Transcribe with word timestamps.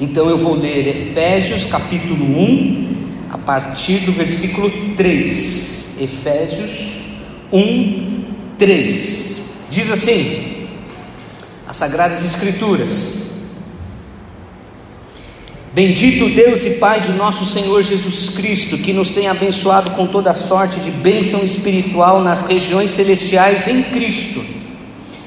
Então 0.00 0.30
eu 0.30 0.38
vou 0.38 0.54
ler 0.54 0.88
Efésios 0.88 1.64
capítulo 1.64 2.24
1, 2.24 2.96
a 3.32 3.36
partir 3.36 3.98
do 3.98 4.12
versículo 4.12 4.70
3. 4.96 6.00
Efésios 6.00 6.70
1, 7.52 8.24
3. 8.58 9.66
Diz 9.70 9.90
assim: 9.90 10.68
as 11.68 11.76
Sagradas 11.76 12.24
Escrituras. 12.24 13.28
Bendito 15.72 16.30
Deus 16.30 16.64
e 16.64 16.70
Pai 16.78 17.00
de 17.00 17.12
nosso 17.12 17.44
Senhor 17.44 17.82
Jesus 17.82 18.30
Cristo, 18.30 18.78
que 18.78 18.94
nos 18.94 19.10
tem 19.10 19.28
abençoado 19.28 19.90
com 19.92 20.06
toda 20.06 20.32
sorte 20.32 20.80
de 20.80 20.90
bênção 20.90 21.44
espiritual 21.44 22.24
nas 22.24 22.48
regiões 22.48 22.90
celestiais 22.90 23.68
em 23.68 23.82
Cristo, 23.82 24.42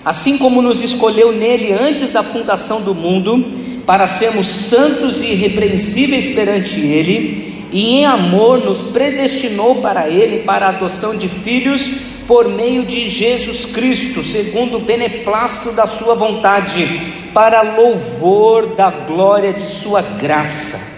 assim 0.03 0.37
como 0.37 0.61
nos 0.61 0.81
escolheu 0.81 1.31
nele 1.31 1.71
antes 1.71 2.11
da 2.11 2.23
fundação 2.23 2.81
do 2.81 2.93
mundo, 2.93 3.63
para 3.86 4.07
sermos 4.07 4.47
santos 4.47 5.21
e 5.21 5.31
irrepreensíveis 5.31 6.33
perante 6.33 6.79
Ele, 6.79 7.68
e 7.71 7.89
em 7.89 8.06
amor 8.06 8.64
nos 8.64 8.82
predestinou 8.92 9.75
para 9.75 10.07
Ele 10.07 10.43
para 10.43 10.68
a 10.68 10.69
adoção 10.69 11.18
de 11.18 11.28
filhos 11.28 12.14
por 12.28 12.47
meio 12.47 12.86
de 12.86 13.09
Jesus 13.09 13.65
Cristo, 13.65 14.23
segundo 14.23 14.78
o 14.78 14.82
beneplácito 14.82 15.73
da 15.73 15.86
Sua 15.86 16.15
vontade 16.15 17.14
para 17.33 17.61
louvor 17.61 18.75
da 18.75 18.89
glória 18.89 19.54
de 19.54 19.65
Sua 19.65 20.01
graça, 20.01 20.93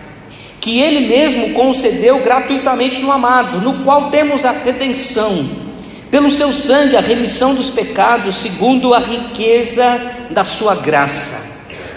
que 0.60 0.80
Ele 0.80 1.08
mesmo 1.08 1.54
concedeu 1.54 2.20
gratuitamente 2.20 3.02
no 3.02 3.12
amado, 3.12 3.60
no 3.60 3.84
qual 3.84 4.12
temos 4.12 4.46
a 4.46 4.52
redenção, 4.52 5.50
pelo 6.12 6.30
Seu 6.30 6.52
sangue, 6.52 6.96
a 6.96 7.02
remissão 7.02 7.56
dos 7.56 7.72
pecados, 7.72 8.38
segundo 8.38 8.94
a 8.94 9.00
riqueza 9.00 10.28
da 10.30 10.44
Sua 10.44 10.76
graça, 10.76 11.45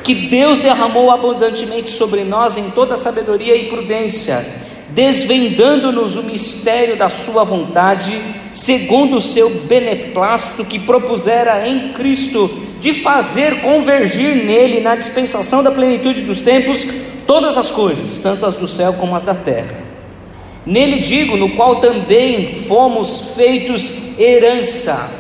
que 0.09 0.15
Deus 0.15 0.59
derramou 0.59 1.11
abundantemente 1.11 1.91
sobre 1.91 2.25
nós 2.25 2.57
em 2.57 2.71
toda 2.71 2.97
sabedoria 2.97 3.55
e 3.55 3.69
prudência, 3.69 4.43
desvendando-nos 4.89 6.17
o 6.17 6.23
mistério 6.23 6.97
da 6.97 7.11
Sua 7.11 7.45
vontade, 7.45 8.19
segundo 8.55 9.19
o 9.19 9.21
Seu 9.21 9.51
beneplácito 9.51 10.65
que 10.65 10.79
propusera 10.79 11.69
em 11.69 11.93
Cristo 11.93 12.49
de 12.81 13.03
fazer 13.03 13.61
convergir 13.61 14.47
nele, 14.47 14.81
na 14.81 14.97
dispensação 14.97 15.63
da 15.63 15.71
plenitude 15.71 16.23
dos 16.23 16.41
tempos, 16.41 16.83
todas 17.27 17.55
as 17.59 17.69
coisas, 17.69 18.23
tanto 18.23 18.47
as 18.47 18.55
do 18.55 18.67
céu 18.67 18.95
como 18.95 19.15
as 19.15 19.23
da 19.23 19.35
terra. 19.35 19.77
Nele 20.65 21.01
digo, 21.01 21.37
no 21.37 21.51
qual 21.51 21.83
também 21.83 22.63
fomos 22.67 23.35
feitos 23.37 24.19
herança, 24.19 25.11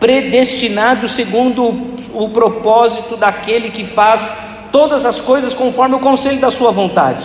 predestinados 0.00 1.12
segundo 1.12 1.68
o, 1.68 1.93
o 2.14 2.28
propósito 2.28 3.16
daquele 3.16 3.70
que 3.70 3.84
faz 3.84 4.54
todas 4.70 5.04
as 5.04 5.20
coisas 5.20 5.52
conforme 5.52 5.94
o 5.94 6.00
conselho 6.00 6.40
da 6.40 6.50
sua 6.50 6.70
vontade, 6.70 7.24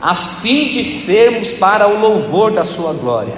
a 0.00 0.14
fim 0.14 0.68
de 0.68 0.84
sermos 0.84 1.52
para 1.52 1.88
o 1.88 1.98
louvor 1.98 2.50
da 2.50 2.64
sua 2.64 2.92
glória. 2.92 3.34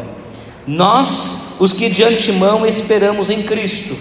Nós, 0.67 1.57
os 1.61 1.73
que 1.73 1.89
de 1.89 2.03
antemão 2.03 2.67
esperamos 2.67 3.31
em 3.31 3.43
Cristo, 3.43 3.97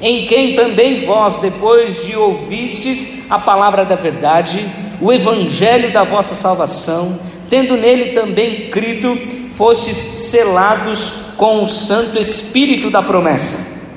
em 0.00 0.26
quem 0.26 0.54
também 0.54 1.04
vós, 1.04 1.38
depois 1.38 2.04
de 2.04 2.16
ouvistes 2.16 3.30
a 3.30 3.38
palavra 3.38 3.84
da 3.84 3.96
verdade, 3.96 4.68
o 5.00 5.12
evangelho 5.12 5.92
da 5.92 6.04
vossa 6.04 6.34
salvação, 6.34 7.18
tendo 7.48 7.76
nele 7.76 8.12
também 8.12 8.70
crido, 8.70 9.16
fostes 9.56 9.96
selados 9.96 11.12
com 11.36 11.62
o 11.62 11.68
Santo 11.68 12.18
Espírito 12.18 12.90
da 12.90 13.02
promessa, 13.02 13.88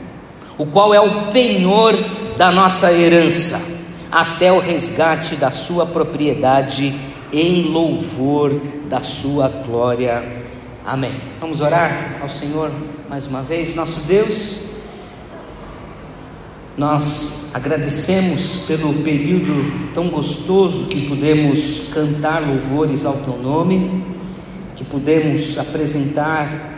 o 0.57 0.65
qual 0.65 0.93
é 0.93 0.99
o 0.99 1.31
penhor 1.31 1.93
da 2.37 2.51
nossa 2.51 2.91
herança, 2.91 3.79
até 4.11 4.51
o 4.51 4.59
resgate 4.59 5.35
da 5.35 5.51
sua 5.51 5.85
propriedade, 5.85 6.93
em 7.31 7.63
louvor 7.63 8.53
da 8.89 8.99
sua 8.99 9.47
glória. 9.47 10.23
Amém. 10.85 11.13
Vamos 11.39 11.61
orar 11.61 12.17
ao 12.21 12.29
Senhor 12.29 12.71
mais 13.09 13.27
uma 13.27 13.41
vez, 13.41 13.75
nosso 13.75 14.01
Deus. 14.01 14.71
Nós 16.77 17.51
agradecemos 17.53 18.65
pelo 18.67 18.93
período 19.03 19.93
tão 19.93 20.09
gostoso 20.09 20.85
que 20.85 21.07
pudemos 21.07 21.89
cantar 21.93 22.41
louvores 22.41 23.05
ao 23.05 23.13
Teu 23.13 23.37
nome, 23.37 24.03
que 24.75 24.83
pudemos 24.83 25.57
apresentar 25.59 26.71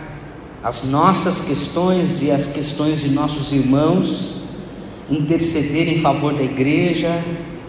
as 0.62 0.84
nossas 0.84 1.46
questões 1.46 2.22
e 2.22 2.32
as 2.32 2.48
questões 2.48 3.00
de 3.00 3.10
nossos 3.12 3.52
irmãos, 3.52 4.35
interceder 5.10 5.88
em 5.90 6.02
favor 6.02 6.34
da 6.34 6.44
igreja, 6.44 7.10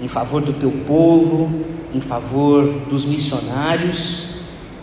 em 0.03 0.09
favor 0.09 0.41
do 0.41 0.53
Teu 0.53 0.71
povo, 0.87 1.65
em 1.95 2.01
favor 2.01 2.65
dos 2.89 3.05
missionários. 3.05 4.37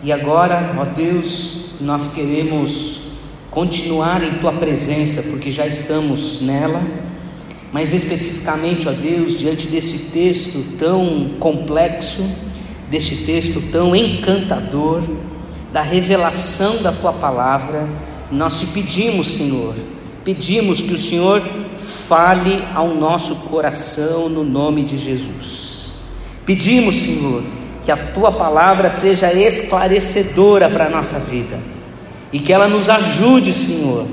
E 0.04 0.12
agora, 0.12 0.76
ó 0.78 0.86
Deus, 0.86 1.76
nós 1.82 2.14
queremos 2.14 3.02
continuar 3.50 4.24
em 4.24 4.34
Tua 4.40 4.54
presença, 4.54 5.24
porque 5.32 5.52
já 5.52 5.66
estamos 5.66 6.42
nela 6.42 6.82
mas 7.74 7.92
especificamente, 7.92 8.88
ó 8.88 8.92
Deus, 8.92 9.40
diante 9.40 9.66
desse 9.66 10.12
texto 10.12 10.64
tão 10.78 11.32
complexo, 11.40 12.24
desse 12.88 13.26
texto 13.26 13.60
tão 13.72 13.96
encantador, 13.96 15.02
da 15.74 15.82
revelação 15.82 16.84
da 16.84 16.92
tua 16.92 17.12
palavra, 17.12 17.90
nós 18.32 18.60
te 18.60 18.68
pedimos, 18.68 19.36
Senhor, 19.36 19.74
pedimos 20.24 20.82
que 20.82 20.94
o 20.94 20.98
Senhor 21.00 21.42
fale 22.14 22.64
ao 22.76 22.90
nosso 22.90 23.38
coração 23.38 24.30
no 24.30 24.44
nome 24.44 24.84
de 24.84 25.00
Jesus. 25.00 25.94
Pedimos, 26.46 26.94
Senhor, 26.98 27.42
que 27.84 27.92
a 27.92 27.98
tua 27.98 28.32
palavra 28.32 28.88
seja 28.88 29.34
esclarecedora 29.34 30.70
para 30.70 30.86
a 30.86 30.90
nossa 30.92 31.20
vida 31.22 31.60
e 32.32 32.38
que 32.38 32.54
ela 32.54 32.68
nos 32.68 32.88
ajude, 32.88 33.52
Senhor, 33.52 34.06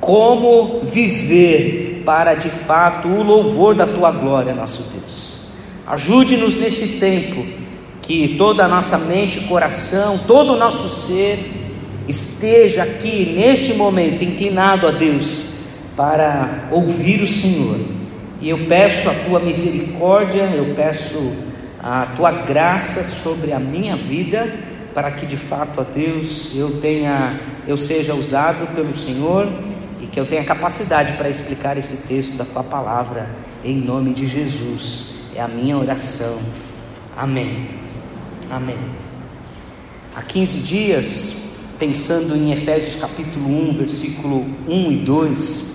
como 0.00 0.82
viver 0.84 2.04
para 2.06 2.34
de 2.34 2.48
fato 2.48 3.08
o 3.08 3.24
louvor 3.24 3.74
da 3.74 3.88
tua 3.88 4.12
glória, 4.12 4.54
nosso 4.54 4.84
Deus. 4.92 5.48
Ajude-nos 5.84 6.54
nesse 6.54 7.00
tempo, 7.00 7.44
que 8.02 8.36
toda 8.38 8.66
a 8.66 8.68
nossa 8.68 8.98
mente 8.98 9.40
coração, 9.48 10.16
todo 10.28 10.52
o 10.52 10.56
nosso 10.56 10.88
ser 10.88 11.40
esteja 12.06 12.84
aqui 12.84 13.34
neste 13.36 13.74
momento 13.74 14.22
inclinado 14.22 14.86
a 14.86 14.92
Deus 14.92 15.41
para 15.96 16.68
ouvir 16.70 17.22
o 17.22 17.26
Senhor. 17.26 17.78
E 18.40 18.48
eu 18.48 18.66
peço 18.66 19.08
a 19.08 19.14
tua 19.14 19.40
misericórdia, 19.40 20.42
eu 20.42 20.74
peço 20.74 21.32
a 21.82 22.06
tua 22.16 22.30
graça 22.30 23.04
sobre 23.04 23.52
a 23.52 23.58
minha 23.58 23.96
vida, 23.96 24.52
para 24.94 25.10
que 25.10 25.26
de 25.26 25.36
fato, 25.36 25.80
a 25.80 25.84
Deus, 25.84 26.52
eu 26.54 26.80
tenha, 26.80 27.40
eu 27.66 27.76
seja 27.76 28.14
usado 28.14 28.74
pelo 28.74 28.92
Senhor 28.92 29.48
e 30.00 30.06
que 30.06 30.18
eu 30.18 30.26
tenha 30.26 30.44
capacidade 30.44 31.14
para 31.14 31.30
explicar 31.30 31.76
esse 31.76 32.08
texto 32.08 32.36
da 32.36 32.44
tua 32.44 32.62
palavra, 32.62 33.30
em 33.64 33.76
nome 33.76 34.12
de 34.12 34.26
Jesus. 34.26 35.14
É 35.34 35.40
a 35.40 35.48
minha 35.48 35.78
oração. 35.78 36.38
Amém. 37.16 37.68
Amém. 38.50 38.76
Há 40.14 40.20
15 40.20 40.60
dias, 40.60 41.36
pensando 41.78 42.36
em 42.36 42.52
Efésios 42.52 42.96
capítulo 42.96 43.48
1, 43.70 43.78
versículo 43.78 44.44
1 44.68 44.92
e 44.92 44.96
2, 44.96 45.71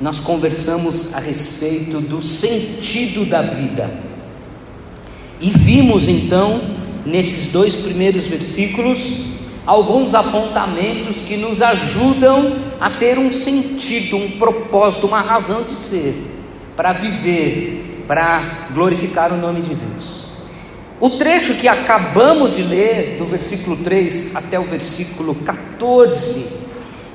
nós 0.00 0.18
conversamos 0.18 1.14
a 1.14 1.20
respeito 1.20 2.00
do 2.00 2.22
sentido 2.22 3.24
da 3.26 3.42
vida. 3.42 3.90
E 5.40 5.50
vimos 5.50 6.08
então, 6.08 6.62
nesses 7.04 7.52
dois 7.52 7.74
primeiros 7.74 8.26
versículos, 8.26 9.20
alguns 9.66 10.14
apontamentos 10.14 11.18
que 11.18 11.36
nos 11.36 11.60
ajudam 11.60 12.56
a 12.80 12.90
ter 12.90 13.18
um 13.18 13.30
sentido, 13.30 14.16
um 14.16 14.32
propósito, 14.32 15.06
uma 15.06 15.20
razão 15.20 15.62
de 15.62 15.74
ser, 15.74 16.14
para 16.74 16.92
viver, 16.92 18.04
para 18.06 18.68
glorificar 18.72 19.32
o 19.32 19.36
nome 19.36 19.60
de 19.60 19.74
Deus. 19.74 20.30
O 20.98 21.10
trecho 21.10 21.54
que 21.54 21.68
acabamos 21.68 22.56
de 22.56 22.62
ler, 22.62 23.16
do 23.18 23.26
versículo 23.26 23.76
3 23.76 24.36
até 24.36 24.58
o 24.58 24.64
versículo 24.64 25.34
14, 25.34 26.46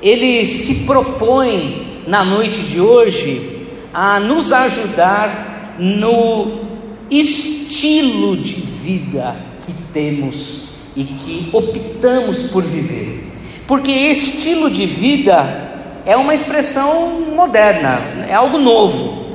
ele 0.02 0.44
se 0.46 0.86
propõe 0.86 1.95
na 2.06 2.24
noite 2.24 2.62
de 2.62 2.80
hoje 2.80 3.66
a 3.92 4.20
nos 4.20 4.52
ajudar 4.52 5.76
no 5.78 6.60
estilo 7.10 8.36
de 8.36 8.54
vida 8.54 9.34
que 9.64 9.72
temos 9.92 10.68
e 10.94 11.04
que 11.04 11.50
optamos 11.52 12.44
por 12.44 12.62
viver. 12.62 13.32
Porque 13.66 13.90
estilo 13.90 14.70
de 14.70 14.86
vida 14.86 15.66
é 16.04 16.16
uma 16.16 16.34
expressão 16.34 17.20
moderna, 17.34 18.26
é 18.28 18.34
algo 18.34 18.58
novo 18.58 19.26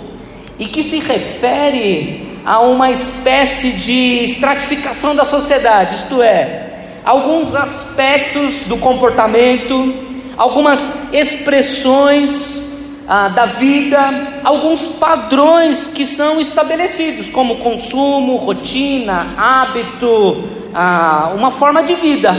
e 0.58 0.66
que 0.66 0.84
se 0.84 1.00
refere 1.00 2.40
a 2.46 2.60
uma 2.60 2.90
espécie 2.90 3.72
de 3.72 4.24
estratificação 4.24 5.16
da 5.16 5.26
sociedade, 5.26 5.96
isto 5.96 6.22
é, 6.22 6.70
alguns 7.04 7.54
aspectos 7.56 8.64
do 8.64 8.78
comportamento, 8.78 9.94
algumas 10.38 11.01
expressões 11.12 12.72
ah, 13.08 13.28
da 13.28 13.46
vida 13.46 14.00
alguns 14.44 14.86
padrões 14.86 15.88
que 15.88 16.06
são 16.06 16.40
estabelecidos, 16.40 17.28
como 17.28 17.58
consumo, 17.58 18.38
rotina, 18.38 19.34
hábito, 19.38 20.48
ah, 20.74 21.32
uma 21.36 21.52
forma 21.52 21.84
de 21.84 21.96
vida. 21.96 22.34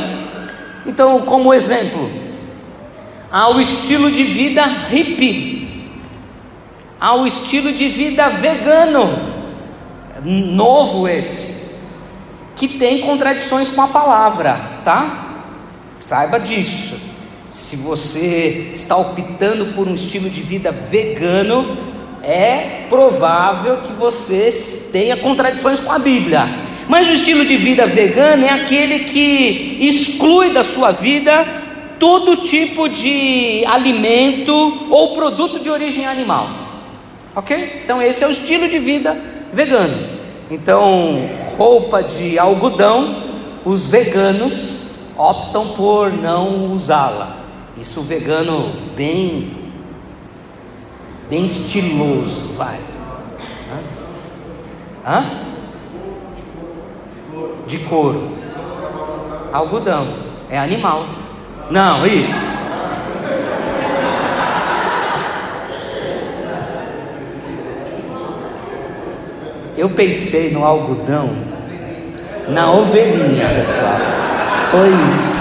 Então, 0.86 1.20
como 1.20 1.52
exemplo, 1.52 2.10
há 3.30 3.48
o 3.50 3.60
estilo 3.60 4.10
de 4.10 4.24
vida 4.24 4.64
hippie, 4.64 5.92
há 6.98 7.14
o 7.14 7.26
estilo 7.26 7.72
de 7.72 7.88
vida 7.88 8.30
vegano, 8.30 9.30
novo 10.24 11.06
esse, 11.06 11.72
que 12.56 12.66
tem 12.66 13.00
contradições 13.02 13.68
com 13.68 13.82
a 13.82 13.88
palavra, 13.88 14.60
tá? 14.84 15.44
Saiba 16.00 16.38
disso. 16.40 17.11
Se 17.52 17.76
você 17.76 18.70
está 18.72 18.96
optando 18.96 19.74
por 19.74 19.86
um 19.86 19.94
estilo 19.94 20.30
de 20.30 20.40
vida 20.40 20.72
vegano, 20.72 21.76
é 22.22 22.86
provável 22.88 23.76
que 23.82 23.92
você 23.92 24.88
tenha 24.90 25.18
contradições 25.18 25.78
com 25.78 25.92
a 25.92 25.98
Bíblia. 25.98 26.48
Mas 26.88 27.06
o 27.10 27.12
estilo 27.12 27.44
de 27.44 27.58
vida 27.58 27.86
vegano 27.86 28.46
é 28.46 28.48
aquele 28.48 29.00
que 29.00 29.76
exclui 29.82 30.48
da 30.48 30.64
sua 30.64 30.92
vida 30.92 31.46
todo 31.98 32.38
tipo 32.38 32.88
de 32.88 33.66
alimento 33.66 34.86
ou 34.88 35.14
produto 35.14 35.60
de 35.60 35.68
origem 35.68 36.06
animal. 36.06 36.48
Ok? 37.36 37.82
Então, 37.84 38.00
esse 38.00 38.24
é 38.24 38.26
o 38.26 38.30
estilo 38.30 38.66
de 38.66 38.78
vida 38.78 39.14
vegano. 39.52 40.08
Então, 40.50 41.28
roupa 41.58 42.02
de 42.02 42.38
algodão, 42.38 43.14
os 43.62 43.84
veganos 43.84 44.86
optam 45.18 45.74
por 45.74 46.10
não 46.10 46.72
usá-la. 46.72 47.41
Isso 47.82 48.00
vegano 48.02 48.72
bem 48.94 49.56
bem 51.28 51.46
estiloso, 51.46 52.52
vai. 52.52 52.78
Hã? 55.04 55.18
Hã? 55.18 55.24
De 57.66 57.78
couro. 57.80 58.38
Algodão. 59.52 60.06
É 60.48 60.60
animal. 60.60 61.08
Não, 61.72 62.06
isso. 62.06 62.36
Eu 69.76 69.90
pensei 69.90 70.52
no 70.52 70.64
algodão, 70.64 71.30
na 72.46 72.70
ovelhinha, 72.70 73.48
pessoal. 73.48 73.98
Foi 74.70 74.88
isso 74.88 75.31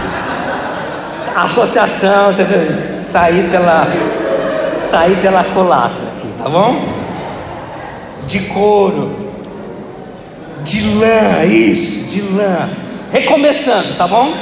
associação, 1.36 2.34
você 2.34 2.44
viu? 2.44 2.76
sair 2.76 3.50
pela 3.50 3.88
sair 4.82 5.16
pela 5.22 5.44
colata 5.44 6.04
aqui, 6.18 6.28
tá 6.42 6.50
bom? 6.50 6.86
De 8.26 8.40
couro, 8.48 9.34
de 10.64 10.98
lã, 10.98 11.44
isso, 11.46 12.06
de 12.10 12.22
lã. 12.22 12.70
Recomeçando, 13.12 13.96
tá 13.96 14.08
bom? 14.08 14.34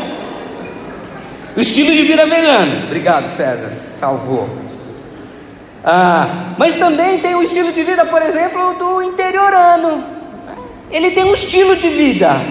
O 1.55 1.59
estilo 1.59 1.91
de 1.91 2.03
vida 2.03 2.25
vegano. 2.25 2.85
Obrigado, 2.85 3.27
César, 3.27 3.69
salvou. 3.69 4.47
Ah, 5.83 6.53
mas 6.57 6.77
também 6.77 7.19
tem 7.19 7.35
o 7.35 7.41
estilo 7.41 7.71
de 7.71 7.83
vida, 7.83 8.05
por 8.05 8.21
exemplo, 8.21 8.73
do 8.75 9.01
interiorano. 9.01 10.03
Ele 10.91 11.11
tem 11.11 11.23
um 11.23 11.33
estilo 11.33 11.75
de 11.75 11.89
vida. 11.89 12.41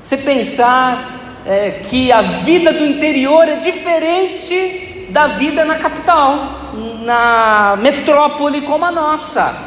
Você 0.00 0.16
pensar 0.16 1.17
é, 1.46 1.80
que 1.82 2.12
a 2.12 2.22
vida 2.22 2.72
do 2.72 2.84
interior 2.84 3.48
é 3.48 3.56
diferente 3.56 5.06
da 5.10 5.28
vida 5.28 5.64
na 5.64 5.76
capital, 5.76 6.72
na 7.02 7.76
metrópole 7.80 8.62
como 8.62 8.84
a 8.84 8.90
nossa. 8.90 9.66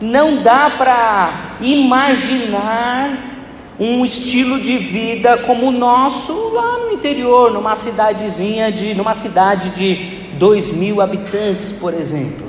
Não 0.00 0.42
dá 0.42 0.70
para 0.70 1.56
imaginar 1.60 3.28
um 3.80 4.04
estilo 4.04 4.60
de 4.60 4.76
vida 4.78 5.38
como 5.38 5.68
o 5.68 5.72
nosso 5.72 6.32
lá 6.52 6.78
no 6.78 6.92
interior, 6.92 7.52
numa 7.52 7.76
cidadezinha 7.76 8.72
de, 8.72 8.94
numa 8.94 9.14
cidade 9.14 9.70
de 9.70 10.18
dois 10.34 10.72
mil 10.72 11.00
habitantes, 11.00 11.72
por 11.72 11.94
exemplo. 11.94 12.46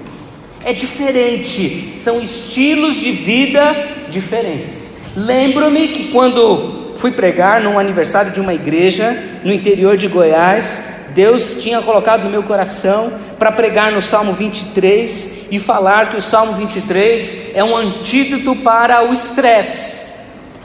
É 0.64 0.74
diferente, 0.74 1.96
são 2.00 2.22
estilos 2.22 2.98
de 2.98 3.12
vida 3.12 3.76
diferentes. 4.10 4.99
Lembro-me 5.16 5.90
que 5.90 6.12
quando 6.12 6.80
fui 7.00 7.12
pregar 7.12 7.62
num 7.62 7.80
aniversário 7.80 8.32
de 8.32 8.42
uma 8.42 8.54
igreja 8.54 9.18
no 9.44 9.54
interior 9.54 9.96
de 9.96 10.08
Goiás. 10.10 10.98
Deus 11.16 11.62
tinha 11.62 11.82
colocado 11.82 12.24
no 12.24 12.30
meu 12.30 12.44
coração 12.44 13.12
para 13.40 13.52
pregar 13.52 13.92
no 13.92 14.02
Salmo 14.02 14.34
23 14.34 15.48
e 15.50 15.58
falar 15.60 16.10
que 16.10 16.18
o 16.18 16.22
Salmo 16.22 16.54
23 16.54 17.56
é 17.56 17.64
um 17.64 17.76
antídoto 17.76 18.56
para 18.58 19.10
o 19.10 19.14
estresse. 19.14 20.08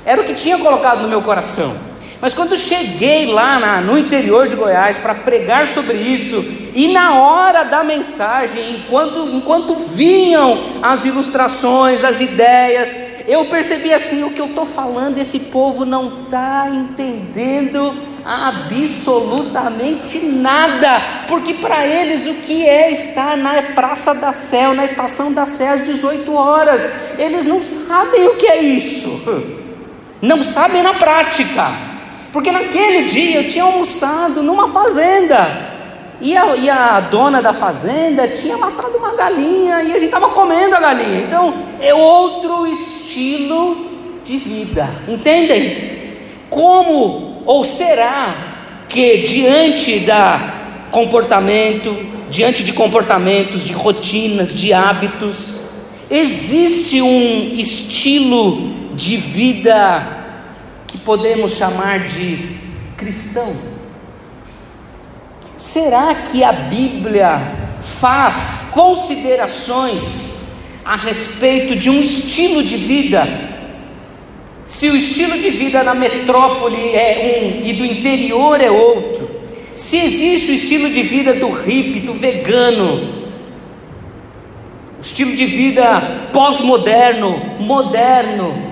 Era 0.04 0.20
o 0.20 0.24
que 0.24 0.34
tinha 0.34 0.58
colocado 0.58 1.02
no 1.02 1.08
meu 1.08 1.22
coração. 1.22 1.74
Mas 2.20 2.34
quando 2.34 2.56
cheguei 2.56 3.26
lá 3.26 3.58
na, 3.60 3.80
no 3.80 3.96
interior 3.96 4.48
de 4.48 4.56
Goiás 4.56 4.96
para 4.98 5.14
pregar 5.14 5.66
sobre 5.66 5.96
isso, 5.96 6.44
e 6.74 6.92
na 6.92 7.14
hora 7.14 7.62
da 7.64 7.84
mensagem, 7.84 8.76
enquanto, 8.76 9.28
enquanto 9.30 9.74
vinham 9.74 10.80
as 10.82 11.04
ilustrações, 11.04 12.02
as 12.02 12.20
ideias, 12.20 13.13
eu 13.26 13.46
percebi 13.46 13.92
assim: 13.92 14.22
o 14.24 14.30
que 14.30 14.40
eu 14.40 14.46
estou 14.46 14.66
falando, 14.66 15.18
esse 15.18 15.38
povo 15.40 15.84
não 15.84 16.24
está 16.24 16.68
entendendo 16.70 17.94
absolutamente 18.24 20.18
nada, 20.20 21.24
porque 21.28 21.54
para 21.54 21.86
eles 21.86 22.26
o 22.26 22.34
que 22.34 22.66
é 22.66 22.90
estar 22.90 23.36
na 23.36 23.62
Praça 23.74 24.14
da 24.14 24.32
Sé, 24.32 24.66
na 24.72 24.84
Estação 24.84 25.32
da 25.32 25.44
Sé 25.44 25.68
às 25.68 25.84
18 25.84 26.34
horas, 26.34 26.88
eles 27.18 27.44
não 27.44 27.62
sabem 27.62 28.26
o 28.28 28.36
que 28.36 28.46
é 28.46 28.62
isso, 28.62 29.20
não 30.22 30.42
sabem 30.42 30.82
na 30.82 30.94
prática, 30.94 31.70
porque 32.32 32.50
naquele 32.50 33.02
dia 33.08 33.42
eu 33.42 33.48
tinha 33.48 33.64
almoçado 33.64 34.42
numa 34.42 34.68
fazenda, 34.68 35.73
e 36.20 36.36
a, 36.36 36.56
e 36.56 36.70
a, 36.70 37.00
dona 37.00 37.42
da 37.42 37.52
fazenda 37.52 38.28
tinha 38.28 38.56
matado 38.56 38.96
uma 38.96 39.14
galinha 39.14 39.82
e 39.82 39.92
a 39.92 39.94
gente 39.94 40.06
estava 40.06 40.28
comendo 40.30 40.74
a 40.74 40.80
galinha. 40.80 41.22
Então 41.22 41.54
é 41.80 41.94
outro 41.94 42.66
estilo 42.66 43.86
de 44.24 44.36
vida, 44.38 44.88
entendem? 45.08 45.92
Como 46.48 47.42
ou 47.44 47.64
será 47.64 48.34
que 48.88 49.18
diante 49.18 50.00
da 50.00 50.86
comportamento, 50.90 51.96
diante 52.30 52.62
de 52.62 52.72
comportamentos, 52.72 53.64
de 53.64 53.72
rotinas, 53.72 54.54
de 54.54 54.72
hábitos, 54.72 55.56
existe 56.10 57.02
um 57.02 57.54
estilo 57.56 58.94
de 58.94 59.16
vida 59.16 60.24
que 60.86 60.98
podemos 60.98 61.56
chamar 61.56 62.06
de 62.06 62.56
cristão? 62.96 63.73
Será 65.58 66.14
que 66.14 66.42
a 66.42 66.52
Bíblia 66.52 67.40
faz 68.00 68.68
considerações 68.72 70.56
a 70.84 70.96
respeito 70.96 71.76
de 71.76 71.88
um 71.88 72.02
estilo 72.02 72.62
de 72.62 72.76
vida? 72.76 73.26
Se 74.64 74.88
o 74.88 74.96
estilo 74.96 75.38
de 75.38 75.50
vida 75.50 75.82
na 75.84 75.94
metrópole 75.94 76.94
é 76.94 77.40
um 77.40 77.66
e 77.66 77.72
do 77.74 77.84
interior 77.84 78.60
é 78.60 78.70
outro, 78.70 79.30
se 79.74 79.98
existe 79.98 80.52
o 80.52 80.54
estilo 80.54 80.90
de 80.90 81.02
vida 81.02 81.34
do 81.34 81.50
hippie, 81.50 82.00
do 82.00 82.14
vegano, 82.14 83.24
o 84.98 85.02
estilo 85.02 85.36
de 85.36 85.44
vida 85.44 86.30
pós-moderno, 86.32 87.56
moderno, 87.60 88.63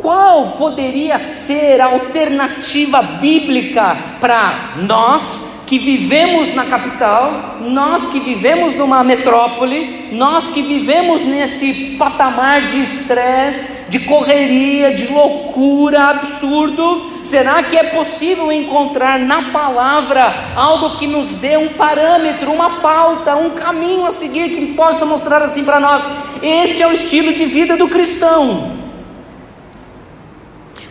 qual 0.00 0.52
poderia 0.52 1.18
ser 1.18 1.80
a 1.80 1.86
alternativa 1.86 3.02
bíblica 3.02 3.96
para 4.20 4.74
nós 4.78 5.50
que 5.70 5.78
vivemos 5.78 6.52
na 6.52 6.64
capital, 6.64 7.58
nós 7.60 8.06
que 8.06 8.18
vivemos 8.18 8.74
numa 8.74 9.04
metrópole, 9.04 10.08
nós 10.10 10.48
que 10.48 10.62
vivemos 10.62 11.22
nesse 11.22 11.94
patamar 11.96 12.66
de 12.66 12.82
estresse, 12.82 13.88
de 13.88 14.00
correria, 14.00 14.92
de 14.92 15.06
loucura 15.06 16.06
absurdo? 16.08 17.22
Será 17.22 17.62
que 17.62 17.76
é 17.76 17.84
possível 17.84 18.50
encontrar 18.50 19.20
na 19.20 19.52
palavra 19.52 20.34
algo 20.56 20.96
que 20.96 21.06
nos 21.06 21.34
dê 21.34 21.56
um 21.56 21.68
parâmetro, 21.68 22.50
uma 22.50 22.80
pauta, 22.80 23.36
um 23.36 23.50
caminho 23.50 24.04
a 24.06 24.10
seguir 24.10 24.48
que 24.48 24.74
possa 24.74 25.06
mostrar 25.06 25.40
assim 25.40 25.62
para 25.62 25.78
nós? 25.78 26.02
Este 26.42 26.82
é 26.82 26.88
o 26.88 26.92
estilo 26.92 27.32
de 27.32 27.44
vida 27.44 27.76
do 27.76 27.88
cristão. 27.88 28.79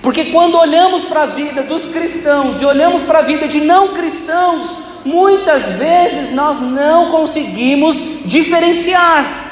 Porque 0.02 0.26
quando 0.26 0.58
olhamos 0.58 1.04
para 1.04 1.24
a 1.24 1.26
vida 1.26 1.64
dos 1.64 1.86
cristãos 1.86 2.62
e 2.62 2.66
olhamos 2.66 3.02
para 3.04 3.20
a 3.20 3.24
vida 3.24 3.48
de 3.48 3.60
não 3.60 3.90
cristãos, 3.90 4.78
muitas 5.04 5.74
vezes 5.74 6.34
nós 6.34 6.60
não 6.60 7.12
conseguimos 7.12 7.98
diferenciar. 8.26 9.48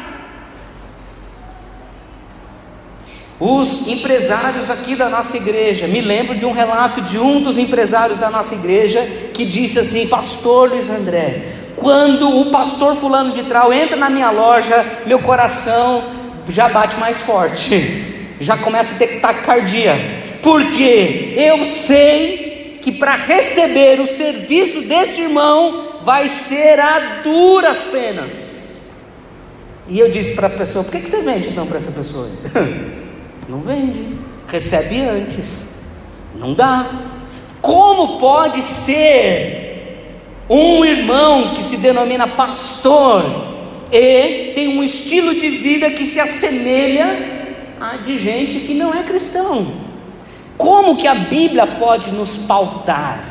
Os 3.40 3.88
empresários 3.88 4.70
aqui 4.70 4.96
da 4.96 5.10
nossa 5.10 5.38
igreja, 5.38 5.88
me 5.88 6.02
lembro 6.02 6.36
de 6.36 6.44
um 6.44 6.52
relato 6.52 7.02
de 7.02 7.20
um 7.20 7.40
dos 7.40 7.58
empresários 7.58 8.18
da 8.18 8.32
nossa 8.32 8.56
igreja 8.56 9.02
que 9.34 9.46
disse 9.46 9.78
assim: 9.78 10.08
Pastor 10.08 10.70
Luiz 10.70 10.90
André, 10.90 11.44
Quando 11.76 12.40
o 12.40 12.50
pastor 12.50 12.96
fulano 12.96 13.32
de 13.32 13.44
trau 13.44 13.72
entra 13.72 13.96
na 13.96 14.10
minha 14.10 14.32
loja, 14.32 14.84
meu 15.06 15.20
coração 15.20 16.04
já 16.50 16.68
bate 16.68 16.98
mais 16.98 17.20
forte, 17.20 18.34
já 18.42 18.58
começa 18.58 18.96
a 18.96 18.98
ter 18.98 19.20
taquicardia, 19.20 20.24
porque 20.42 21.34
eu 21.38 21.66
sei 21.66 22.80
que 22.82 22.92
para 22.92 23.16
receber 23.16 24.00
o 24.00 24.08
serviço 24.08 24.82
deste 24.82 25.22
irmão 25.22 26.00
vai 26.04 26.30
ser 26.30 26.80
a 26.80 27.22
duras 27.22 27.78
penas. 27.92 28.88
E 29.90 30.00
eu 30.00 30.10
disse 30.10 30.34
para 30.34 30.48
a 30.48 30.50
pessoa: 30.50 30.84
por 30.84 30.92
que, 30.92 31.02
que 31.02 31.10
você 31.10 31.22
vende 31.22 31.50
então 31.50 31.66
para 31.66 31.78
essa 31.78 31.92
pessoa? 31.92 32.30
Não 33.48 33.60
vende, 33.60 34.18
recebe 34.46 35.00
antes, 35.00 35.76
não 36.36 36.54
dá. 36.54 36.86
Como 37.62 38.20
pode 38.20 38.62
ser 38.62 40.06
um 40.50 40.84
irmão 40.84 41.54
que 41.54 41.64
se 41.64 41.78
denomina 41.78 42.28
pastor 42.28 43.24
e 43.90 44.52
tem 44.54 44.78
um 44.78 44.84
estilo 44.84 45.34
de 45.34 45.48
vida 45.48 45.90
que 45.92 46.04
se 46.04 46.20
assemelha 46.20 47.38
a 47.80 47.96
de 47.98 48.20
gente 48.20 48.60
que 48.60 48.74
não 48.74 48.94
é 48.94 49.04
cristão. 49.04 49.87
Como 50.58 50.98
que 50.98 51.08
a 51.08 51.14
Bíblia 51.14 51.68
pode 51.68 52.12
nos 52.12 52.36
pautar? 52.36 53.24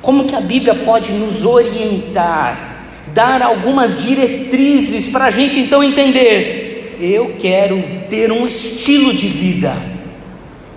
Como 0.00 0.24
que 0.24 0.34
a 0.34 0.40
Bíblia 0.40 0.74
pode 0.74 1.10
nos 1.12 1.44
orientar? 1.44 2.84
Dar 3.12 3.42
algumas 3.42 4.00
diretrizes 4.00 5.08
para 5.08 5.26
a 5.26 5.30
gente 5.30 5.58
então 5.58 5.82
entender. 5.82 6.96
Eu 7.00 7.36
quero 7.38 7.82
ter 8.08 8.30
um 8.30 8.46
estilo 8.46 9.12
de 9.12 9.26
vida. 9.26 9.74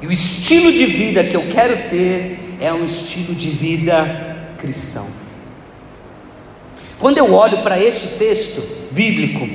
E 0.02 0.08
o 0.08 0.12
estilo 0.12 0.72
de 0.72 0.86
vida 0.86 1.24
que 1.24 1.36
eu 1.36 1.48
quero 1.48 1.90
ter 1.90 2.40
é 2.60 2.74
um 2.74 2.84
estilo 2.84 3.36
de 3.36 3.50
vida 3.50 4.56
cristão. 4.58 5.08
Quando 6.98 7.18
eu 7.18 7.34
olho 7.34 7.62
para 7.64 7.82
esse 7.82 8.20
texto 8.20 8.64
bíblico, 8.92 9.48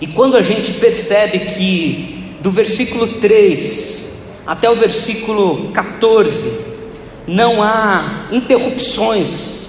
e 0.00 0.06
quando 0.08 0.36
a 0.36 0.42
gente 0.42 0.72
percebe 0.74 1.38
que 1.38 2.34
do 2.40 2.50
versículo 2.50 3.06
3 3.20 4.03
até 4.46 4.70
o 4.70 4.76
versículo 4.76 5.70
14 5.72 6.74
não 7.26 7.62
há 7.62 8.26
interrupções, 8.30 9.64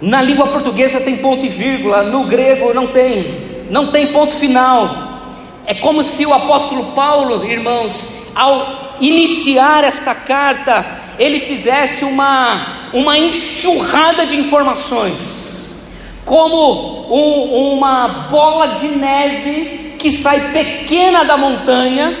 na 0.00 0.22
língua 0.22 0.46
portuguesa 0.46 1.00
tem 1.00 1.16
ponto 1.16 1.44
e 1.44 1.48
vírgula, 1.48 2.02
no 2.04 2.24
grego 2.24 2.72
não 2.72 2.86
tem, 2.86 3.66
não 3.70 3.88
tem 3.88 4.12
ponto 4.12 4.34
final. 4.34 5.10
É 5.66 5.74
como 5.74 6.02
se 6.02 6.24
o 6.24 6.32
apóstolo 6.32 6.92
Paulo, 6.92 7.44
irmãos, 7.44 8.14
ao 8.34 8.96
iniciar 8.98 9.84
esta 9.84 10.14
carta, 10.14 11.00
ele 11.18 11.40
fizesse 11.40 12.04
uma, 12.04 12.90
uma 12.94 13.18
enxurrada 13.18 14.24
de 14.24 14.36
informações, 14.36 15.76
como 16.24 17.14
um, 17.14 17.74
uma 17.74 18.28
bola 18.30 18.68
de 18.68 18.88
neve 18.88 19.96
que 19.98 20.10
sai 20.10 20.50
pequena 20.50 21.24
da 21.24 21.36
montanha, 21.36 22.16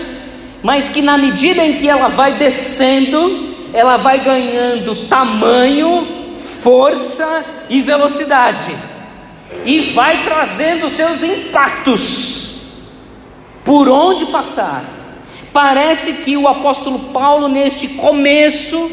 mas 0.62 0.88
que 0.88 1.00
na 1.00 1.16
medida 1.16 1.64
em 1.64 1.76
que 1.76 1.88
ela 1.88 2.08
vai 2.08 2.36
descendo, 2.36 3.54
ela 3.72 3.96
vai 3.96 4.20
ganhando 4.20 5.06
tamanho, 5.06 6.34
força 6.62 7.44
e 7.68 7.80
velocidade, 7.80 8.74
e 9.64 9.92
vai 9.92 10.24
trazendo 10.24 10.88
seus 10.88 11.22
impactos 11.22 12.56
por 13.64 13.88
onde 13.88 14.26
passar. 14.26 14.84
Parece 15.52 16.14
que 16.24 16.36
o 16.36 16.46
apóstolo 16.46 16.98
Paulo, 17.12 17.48
neste 17.48 17.88
começo 17.88 18.90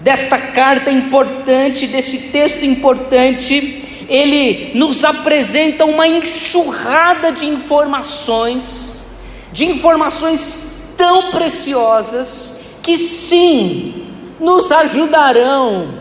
desta 0.00 0.38
carta 0.38 0.90
importante, 0.90 1.86
deste 1.86 2.18
texto 2.18 2.64
importante, 2.64 4.06
ele 4.08 4.72
nos 4.74 5.04
apresenta 5.04 5.84
uma 5.84 6.06
enxurrada 6.06 7.32
de 7.32 7.46
informações, 7.46 9.04
de 9.52 9.64
informações 9.64 10.71
tão 10.96 11.30
preciosas, 11.30 12.60
que 12.82 12.98
sim, 12.98 14.06
nos 14.40 14.70
ajudarão 14.72 15.94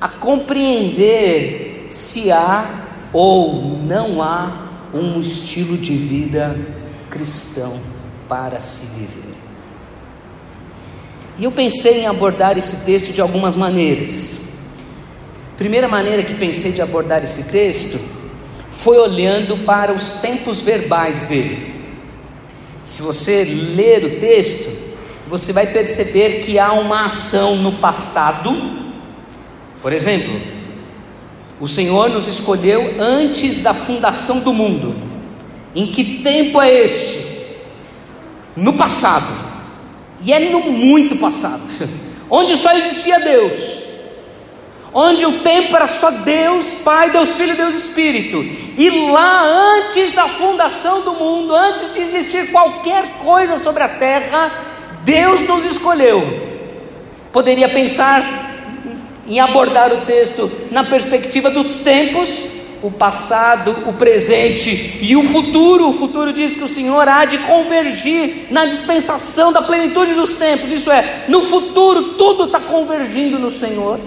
a 0.00 0.08
compreender 0.08 1.86
se 1.88 2.30
há 2.30 2.84
ou 3.12 3.78
não 3.78 4.22
há 4.22 4.68
um 4.94 5.20
estilo 5.20 5.76
de 5.76 5.94
vida 5.94 6.56
cristão 7.10 7.78
para 8.28 8.60
se 8.60 8.86
viver. 8.86 9.34
E 11.38 11.44
eu 11.44 11.52
pensei 11.52 12.00
em 12.00 12.06
abordar 12.06 12.58
esse 12.58 12.84
texto 12.84 13.12
de 13.12 13.20
algumas 13.20 13.54
maneiras. 13.54 14.40
Primeira 15.56 15.88
maneira 15.88 16.22
que 16.22 16.34
pensei 16.34 16.72
de 16.72 16.82
abordar 16.82 17.22
esse 17.22 17.44
texto 17.44 17.98
foi 18.70 18.96
olhando 18.96 19.58
para 19.58 19.92
os 19.92 20.20
tempos 20.20 20.60
verbais 20.60 21.28
dele. 21.28 21.77
Se 22.88 23.02
você 23.02 23.44
ler 23.44 24.02
o 24.02 24.18
texto, 24.18 24.94
você 25.28 25.52
vai 25.52 25.66
perceber 25.66 26.40
que 26.42 26.58
há 26.58 26.72
uma 26.72 27.04
ação 27.04 27.54
no 27.56 27.72
passado. 27.72 28.50
Por 29.82 29.92
exemplo, 29.92 30.40
o 31.60 31.68
Senhor 31.68 32.08
nos 32.08 32.26
escolheu 32.26 32.94
antes 32.98 33.58
da 33.58 33.74
fundação 33.74 34.40
do 34.40 34.54
mundo. 34.54 34.96
Em 35.76 35.88
que 35.88 36.22
tempo 36.22 36.62
é 36.62 36.82
este? 36.82 37.26
No 38.56 38.72
passado. 38.72 39.34
E 40.24 40.32
é 40.32 40.48
no 40.48 40.60
muito 40.72 41.16
passado, 41.16 41.60
onde 42.30 42.56
só 42.56 42.72
existia 42.72 43.20
Deus, 43.20 43.77
onde 44.92 45.26
o 45.26 45.40
tempo 45.40 45.76
era 45.76 45.86
só 45.86 46.10
Deus, 46.10 46.74
Pai, 46.84 47.10
Deus 47.10 47.36
Filho, 47.36 47.56
Deus 47.56 47.74
Espírito. 47.74 48.44
E 48.76 49.10
lá, 49.10 49.44
antes 49.44 50.12
da 50.12 50.28
fundação 50.28 51.02
do 51.02 51.12
mundo, 51.12 51.54
antes 51.54 51.92
de 51.92 52.00
existir 52.00 52.50
qualquer 52.50 53.18
coisa 53.18 53.58
sobre 53.58 53.82
a 53.82 53.88
terra, 53.88 54.50
Deus 55.04 55.46
nos 55.46 55.64
escolheu. 55.64 56.22
Poderia 57.32 57.68
pensar 57.68 58.48
em 59.26 59.38
abordar 59.40 59.92
o 59.92 60.06
texto 60.06 60.50
na 60.70 60.84
perspectiva 60.84 61.50
dos 61.50 61.76
tempos, 61.80 62.48
o 62.82 62.90
passado, 62.90 63.76
o 63.86 63.92
presente 63.92 64.98
e 65.02 65.14
o 65.16 65.22
futuro. 65.24 65.88
O 65.88 65.92
futuro 65.92 66.32
diz 66.32 66.56
que 66.56 66.64
o 66.64 66.68
Senhor 66.68 67.06
há 67.06 67.24
de 67.24 67.38
convergir 67.38 68.46
na 68.50 68.64
dispensação 68.64 69.52
da 69.52 69.60
plenitude 69.60 70.14
dos 70.14 70.34
tempos. 70.34 70.72
Isso 70.72 70.90
é, 70.90 71.24
no 71.28 71.42
futuro 71.42 72.14
tudo 72.14 72.44
está 72.44 72.60
convergindo 72.60 73.38
no 73.38 73.50
Senhor. 73.50 74.00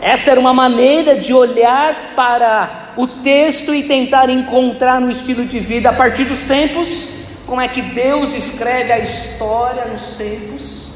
Esta 0.00 0.30
era 0.30 0.40
uma 0.40 0.54
maneira 0.54 1.16
de 1.16 1.34
olhar 1.34 2.14
para 2.14 2.92
o 2.96 3.06
texto 3.06 3.74
e 3.74 3.82
tentar 3.82 4.30
encontrar 4.30 5.00
no 5.00 5.10
estilo 5.10 5.44
de 5.44 5.58
vida 5.58 5.90
a 5.90 5.92
partir 5.92 6.24
dos 6.24 6.44
tempos, 6.44 7.14
como 7.46 7.60
é 7.60 7.66
que 7.66 7.82
Deus 7.82 8.32
escreve 8.32 8.92
a 8.92 8.98
história 8.98 9.86
nos 9.86 10.16
tempos. 10.16 10.92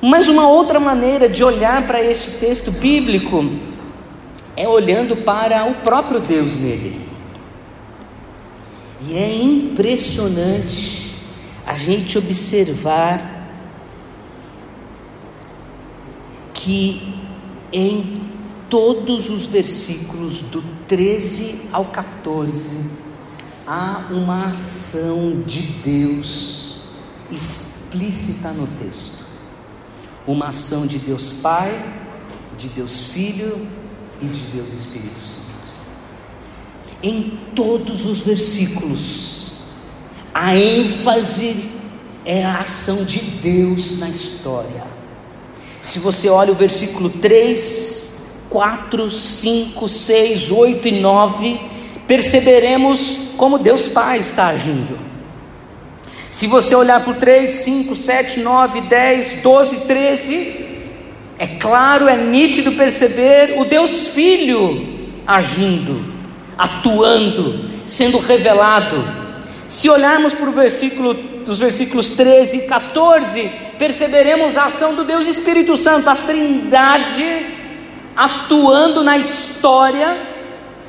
Mas 0.00 0.28
uma 0.28 0.46
outra 0.46 0.78
maneira 0.78 1.28
de 1.28 1.42
olhar 1.42 1.86
para 1.86 2.02
esse 2.02 2.32
texto 2.38 2.70
bíblico 2.70 3.50
é 4.54 4.68
olhando 4.68 5.16
para 5.16 5.64
o 5.64 5.74
próprio 5.76 6.20
Deus 6.20 6.56
nele. 6.56 7.00
E 9.00 9.16
é 9.16 9.34
impressionante 9.42 11.14
a 11.66 11.76
gente 11.76 12.18
observar 12.18 13.48
que 16.52 17.23
em 17.74 18.30
todos 18.70 19.28
os 19.28 19.46
versículos 19.46 20.42
do 20.42 20.62
13 20.86 21.62
ao 21.72 21.86
14 21.86 22.80
há 23.66 24.06
uma 24.12 24.50
ação 24.50 25.42
de 25.44 25.62
Deus 25.84 26.78
explícita 27.32 28.52
no 28.52 28.68
texto. 28.78 29.24
Uma 30.24 30.48
ação 30.48 30.86
de 30.86 30.98
Deus 30.98 31.40
Pai, 31.40 31.72
de 32.56 32.68
Deus 32.68 33.08
Filho 33.08 33.66
e 34.22 34.26
de 34.26 34.40
Deus 34.52 34.72
Espírito 34.72 35.18
Santo. 35.26 35.44
Em 37.02 37.38
todos 37.56 38.06
os 38.06 38.20
versículos, 38.20 39.58
a 40.32 40.56
ênfase 40.56 41.70
é 42.24 42.44
a 42.44 42.60
ação 42.60 43.04
de 43.04 43.18
Deus 43.20 43.98
na 43.98 44.08
história. 44.08 44.93
Se 45.84 45.98
você 45.98 46.30
olha 46.30 46.50
o 46.50 46.54
versículo 46.54 47.10
3, 47.10 48.22
4, 48.48 49.10
5, 49.10 49.86
6, 49.86 50.50
8 50.50 50.88
e 50.88 51.00
9, 51.00 51.60
perceberemos 52.08 53.18
como 53.36 53.58
Deus 53.58 53.86
Pai 53.88 54.18
está 54.18 54.46
agindo. 54.46 54.98
Se 56.30 56.46
você 56.46 56.74
olhar 56.74 57.04
por 57.04 57.16
3, 57.16 57.50
5, 57.50 57.94
7, 57.94 58.40
9, 58.40 58.80
10, 58.80 59.42
12, 59.42 59.80
13, 59.82 60.66
é 61.38 61.46
claro, 61.46 62.08
é 62.08 62.16
nítido 62.16 62.72
perceber 62.72 63.56
o 63.58 63.66
Deus 63.66 64.08
Filho 64.08 65.20
agindo, 65.26 66.02
atuando, 66.56 67.68
sendo 67.86 68.18
revelado. 68.18 69.04
Se 69.68 69.90
olharmos 69.90 70.32
para 70.32 70.48
o 70.48 70.52
versículo 70.52 71.12
dos 71.12 71.58
versículos 71.58 72.10
13 72.10 72.56
e 72.56 72.60
14, 72.62 73.63
perceberemos 73.78 74.56
a 74.56 74.66
ação 74.66 74.94
do 74.94 75.04
Deus 75.04 75.26
Espírito 75.26 75.76
Santo, 75.76 76.08
a 76.08 76.16
Trindade 76.16 77.46
atuando 78.16 79.02
na 79.02 79.18
história, 79.18 80.16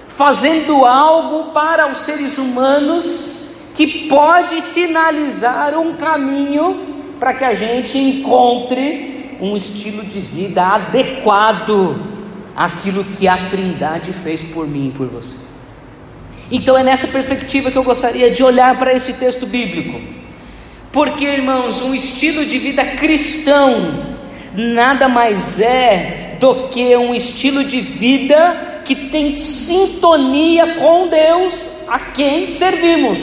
fazendo 0.07 0.85
algo 0.85 1.51
para 1.51 1.91
os 1.91 1.99
seres 1.99 2.37
humanos 2.37 3.55
que 3.75 4.07
pode 4.07 4.61
sinalizar 4.61 5.77
um 5.77 5.95
caminho 5.95 6.95
para 7.19 7.33
que 7.33 7.43
a 7.43 7.55
gente 7.55 7.97
encontre 7.97 9.37
um 9.41 9.57
estilo 9.57 10.03
de 10.03 10.19
vida 10.19 10.63
adequado 10.63 11.99
àquilo 12.55 13.03
que 13.03 13.27
a 13.27 13.37
Trindade 13.49 14.13
fez 14.13 14.43
por 14.43 14.67
mim 14.67 14.89
e 14.89 14.91
por 14.91 15.07
você. 15.07 15.43
Então 16.51 16.77
é 16.77 16.83
nessa 16.83 17.07
perspectiva 17.07 17.71
que 17.71 17.77
eu 17.77 17.83
gostaria 17.83 18.31
de 18.31 18.43
olhar 18.43 18.77
para 18.77 18.93
esse 18.93 19.13
texto 19.13 19.45
bíblico. 19.45 19.99
Porque, 20.95 21.25
irmãos, 21.25 21.81
um 21.81 21.93
estilo 21.93 22.45
de 22.45 22.57
vida 22.57 22.85
cristão 22.85 24.15
nada 24.55 25.09
mais 25.09 25.59
é 25.59 26.37
do 26.39 26.69
que 26.69 26.95
um 26.95 27.13
estilo 27.13 27.65
de 27.65 27.81
vida 27.81 28.81
que 28.85 28.95
tem 28.95 29.35
sintonia 29.35 30.75
com 30.75 31.09
Deus 31.09 31.67
a 31.85 31.99
quem 31.99 32.49
servimos. 32.49 33.19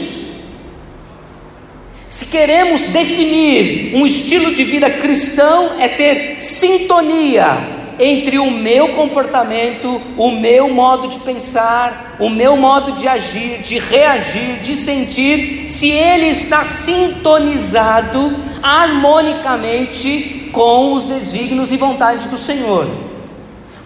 Se 2.11 2.27
queremos 2.27 2.83
definir 2.85 3.95
um 3.95 4.05
estilo 4.05 4.55
de 4.55 4.65
vida 4.65 4.91
cristão, 4.91 5.81
é 5.81 5.89
ter 5.89 6.43
sintonia 6.43 7.57
entre 7.99 8.39
o 8.39 8.51
meu 8.51 8.89
comportamento, 8.89 10.01
o 10.17 10.31
meu 10.31 10.69
modo 10.69 11.09
de 11.09 11.19
pensar, 11.19 12.17
o 12.19 12.29
meu 12.29 12.57
modo 12.57 12.93
de 12.93 13.07
agir, 13.07 13.63
de 13.63 13.79
reagir, 13.79 14.61
de 14.63 14.75
sentir, 14.75 15.69
se 15.69 15.91
ele 15.91 16.27
está 16.29 16.65
sintonizado 16.65 18.35
harmonicamente 18.63 20.51
com 20.53 20.93
os 20.93 21.05
desígnios 21.05 21.73
e 21.73 21.77
vontades 21.77 22.25
do 22.27 22.39
Senhor. 22.39 22.87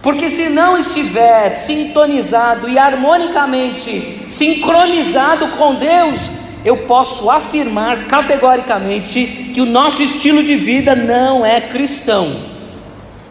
Porque 0.01 0.29
se 0.29 0.49
não 0.49 0.77
estiver 0.77 1.55
sintonizado 1.55 2.69
e 2.69 2.77
harmonicamente 2.77 4.25
sincronizado 4.27 5.47
com 5.57 5.75
Deus, 5.75 6.21
eu 6.63 6.77
posso 6.77 7.29
afirmar 7.29 8.07
categoricamente 8.07 9.51
que 9.53 9.61
o 9.61 9.65
nosso 9.65 10.01
estilo 10.03 10.43
de 10.43 10.55
vida 10.55 10.95
não 10.95 11.45
é 11.45 11.61
cristão. 11.61 12.56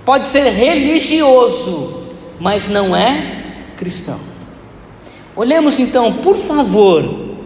Pode 0.06 0.26
ser 0.28 0.48
religioso, 0.48 2.04
mas 2.40 2.66
não 2.68 2.96
é 2.96 3.74
cristão. 3.76 4.18
Olhemos 5.36 5.78
então, 5.78 6.14
por 6.14 6.36
favor, 6.36 7.36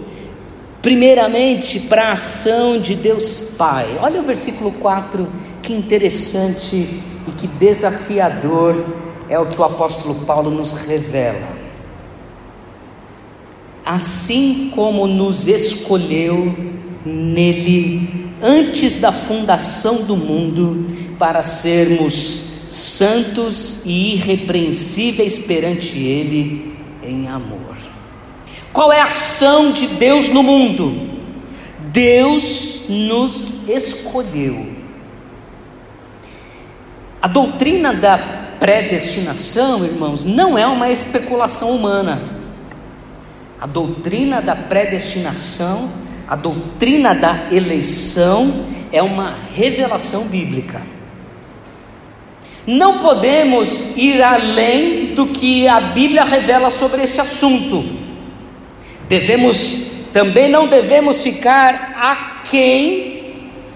primeiramente 0.81 1.81
para 1.81 2.11
a 2.11 2.13
ação 2.13 2.79
de 2.79 2.95
Deus 2.95 3.57
Pai. 3.59 3.99
Olha 4.01 4.21
o 4.21 4.25
versículo 4.25 4.71
4, 4.73 5.27
que 5.61 5.73
interessante 5.73 6.77
e 7.27 7.31
que 7.37 7.49
desafiador 7.49 8.77
é 9.29 9.37
o 9.37 9.47
que 9.47 9.61
o 9.61 9.65
apóstolo 9.65 10.15
Paulo 10.27 10.53
nos 10.53 10.73
revela 10.73 11.61
assim 13.91 14.71
como 14.73 15.07
nos 15.07 15.49
escolheu 15.49 16.55
nele 17.05 18.31
antes 18.41 19.01
da 19.01 19.11
fundação 19.11 20.05
do 20.05 20.17
mundo 20.17 20.87
para 21.19 21.43
sermos 21.43 22.50
santos 22.71 23.85
e 23.85 24.15
irrepreensíveis 24.15 25.39
perante 25.39 25.99
ele 25.99 26.77
em 27.03 27.29
amor. 27.29 27.77
Qual 28.73 28.93
é 28.93 29.01
a 29.01 29.05
ação 29.05 29.73
de 29.73 29.87
Deus 29.87 30.29
no 30.29 30.43
mundo? 30.43 31.11
Deus 31.93 32.83
nos 32.89 33.69
escolheu. 33.69 34.75
A 37.21 37.29
doutrina 37.29 37.93
da 37.93 38.17
predestinação, 38.59 39.85
irmãos, 39.85 40.25
não 40.25 40.57
é 40.57 40.67
uma 40.67 40.91
especulação 40.91 41.73
humana 41.73 42.41
a 43.61 43.67
doutrina 43.67 44.41
da 44.41 44.57
predestinação, 44.57 45.91
a 46.27 46.35
doutrina 46.35 47.15
da 47.15 47.49
eleição 47.53 48.65
é 48.91 49.03
uma 49.03 49.35
revelação 49.55 50.25
bíblica. 50.25 50.81
Não 52.67 52.99
podemos 52.99 53.97
ir 53.97 54.23
além 54.23 55.15
do 55.15 55.27
que 55.27 55.67
a 55.67 55.81
Bíblia 55.81 56.25
revela 56.25 56.71
sobre 56.71 57.03
este 57.03 57.21
assunto. 57.21 57.85
Devemos 59.09 59.91
também 60.13 60.49
não 60.49 60.67
devemos 60.67 61.23
ficar 61.23 61.95
aquém 61.97 63.11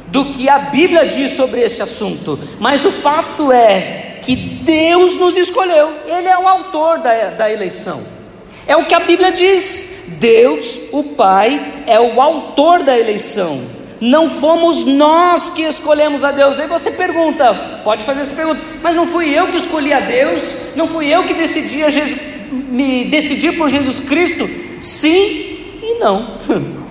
do 0.08 0.26
que 0.26 0.48
a 0.48 0.58
Bíblia 0.58 1.06
diz 1.06 1.32
sobre 1.32 1.60
este 1.60 1.82
assunto. 1.82 2.38
Mas 2.58 2.84
o 2.84 2.90
fato 2.90 3.52
é 3.52 4.18
que 4.22 4.34
Deus 4.34 5.16
nos 5.16 5.36
escolheu, 5.36 5.92
Ele 6.06 6.28
é 6.28 6.38
o 6.38 6.48
autor 6.48 6.98
da, 6.98 7.30
da 7.30 7.52
eleição. 7.52 8.02
É 8.66 8.76
o 8.76 8.86
que 8.86 8.94
a 8.94 9.00
Bíblia 9.00 9.32
diz. 9.32 9.92
Deus, 10.18 10.78
o 10.92 11.02
Pai, 11.02 11.84
é 11.86 11.98
o 12.00 12.20
autor 12.20 12.82
da 12.82 12.98
eleição. 12.98 13.60
Não 14.04 14.28
fomos 14.28 14.84
nós 14.84 15.48
que 15.48 15.62
escolhemos 15.62 16.22
a 16.22 16.30
Deus. 16.30 16.60
Aí 16.60 16.66
você 16.66 16.90
pergunta, 16.90 17.80
pode 17.82 18.04
fazer 18.04 18.20
essa 18.20 18.34
pergunta, 18.34 18.60
mas 18.82 18.94
não 18.94 19.06
fui 19.06 19.30
eu 19.30 19.48
que 19.48 19.56
escolhi 19.56 19.94
a 19.94 20.00
Deus? 20.00 20.76
Não 20.76 20.86
fui 20.86 21.06
eu 21.06 21.24
que 21.24 21.32
decidi 21.32 21.82
a 21.82 21.88
Jesus, 21.88 22.20
me 22.52 23.06
decidi 23.06 23.52
por 23.52 23.70
Jesus 23.70 24.00
Cristo? 24.00 24.46
Sim 24.78 25.78
e 25.82 25.98
não. 25.98 26.36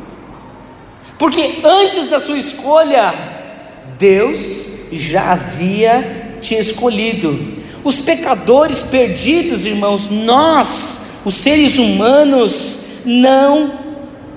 Porque 1.20 1.60
antes 1.64 2.08
da 2.08 2.20
sua 2.20 2.40
escolha, 2.40 3.14
Deus 4.00 4.88
já 4.92 5.34
havia 5.34 6.38
te 6.42 6.56
escolhido. 6.56 7.62
Os 7.84 8.00
pecadores 8.00 8.82
perdidos, 8.82 9.64
irmãos, 9.64 10.10
nós 10.10 11.22
os 11.24 11.36
seres 11.36 11.78
humanos 11.78 12.80
não 13.06 13.72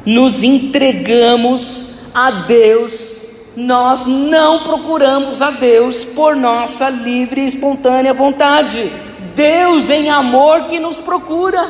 nos 0.05 0.43
entregamos 0.43 1.86
a 2.17 2.31
Deus, 2.31 3.13
nós 3.55 4.07
não 4.07 4.61
procuramos 4.61 5.43
a 5.43 5.51
Deus 5.51 6.03
por 6.03 6.35
nossa 6.35 6.89
livre 6.89 7.43
e 7.43 7.47
espontânea 7.47 8.15
vontade. 8.15 8.91
Deus 9.35 9.91
em 9.91 10.09
amor 10.09 10.63
que 10.63 10.79
nos 10.79 10.97
procura, 10.97 11.69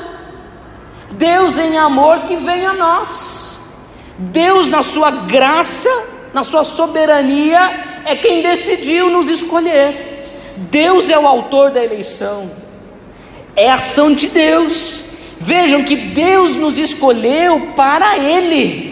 Deus 1.11 1.59
em 1.59 1.77
amor 1.77 2.21
que 2.21 2.37
vem 2.37 2.65
a 2.65 2.73
nós, 2.73 3.59
Deus 4.17 4.69
na 4.69 4.85
sua 4.85 5.11
graça, 5.11 5.91
na 6.33 6.45
sua 6.45 6.63
soberania, 6.63 8.05
é 8.05 8.15
quem 8.15 8.41
decidiu 8.41 9.11
nos 9.11 9.29
escolher. 9.29 10.29
Deus 10.71 11.11
é 11.11 11.19
o 11.19 11.27
autor 11.27 11.73
da 11.73 11.83
eleição, 11.83 12.49
é 13.57 13.69
ação 13.69 14.15
de 14.15 14.29
Deus. 14.29 15.07
Vejam 15.41 15.83
que 15.83 15.97
Deus 15.97 16.55
nos 16.55 16.79
escolheu 16.79 17.73
para 17.75 18.17
Ele, 18.17 18.86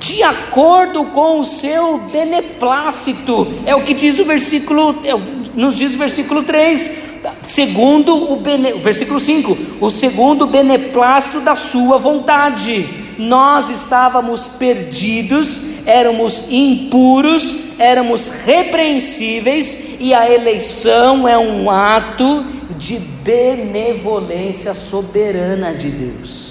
de 0.00 0.22
acordo 0.22 1.04
com 1.04 1.40
o 1.40 1.44
seu 1.44 1.98
beneplácito, 1.98 3.46
é 3.66 3.76
o 3.76 3.84
que 3.84 3.92
diz 3.92 4.18
o 4.18 4.24
versículo, 4.24 4.98
é, 5.04 5.12
nos 5.54 5.76
diz 5.76 5.94
o 5.94 5.98
versículo 5.98 6.42
3, 6.42 7.10
segundo 7.42 8.32
o 8.32 8.36
bene, 8.36 8.72
versículo 8.80 9.20
5, 9.20 9.58
o 9.78 9.90
segundo 9.90 10.46
beneplácito 10.46 11.42
da 11.42 11.54
sua 11.54 11.98
vontade. 11.98 12.88
Nós 13.18 13.68
estávamos 13.68 14.46
perdidos, 14.46 15.84
éramos 15.84 16.50
impuros, 16.50 17.54
éramos 17.78 18.30
repreensíveis, 18.30 19.98
e 20.00 20.14
a 20.14 20.30
eleição 20.30 21.28
é 21.28 21.36
um 21.36 21.70
ato 21.70 22.42
de 22.78 22.98
benevolência 22.98 24.72
soberana 24.72 25.74
de 25.74 25.90
Deus. 25.90 26.49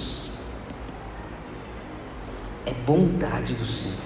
É 2.70 2.74
bondade 2.86 3.54
do 3.54 3.66
Senhor. 3.66 3.96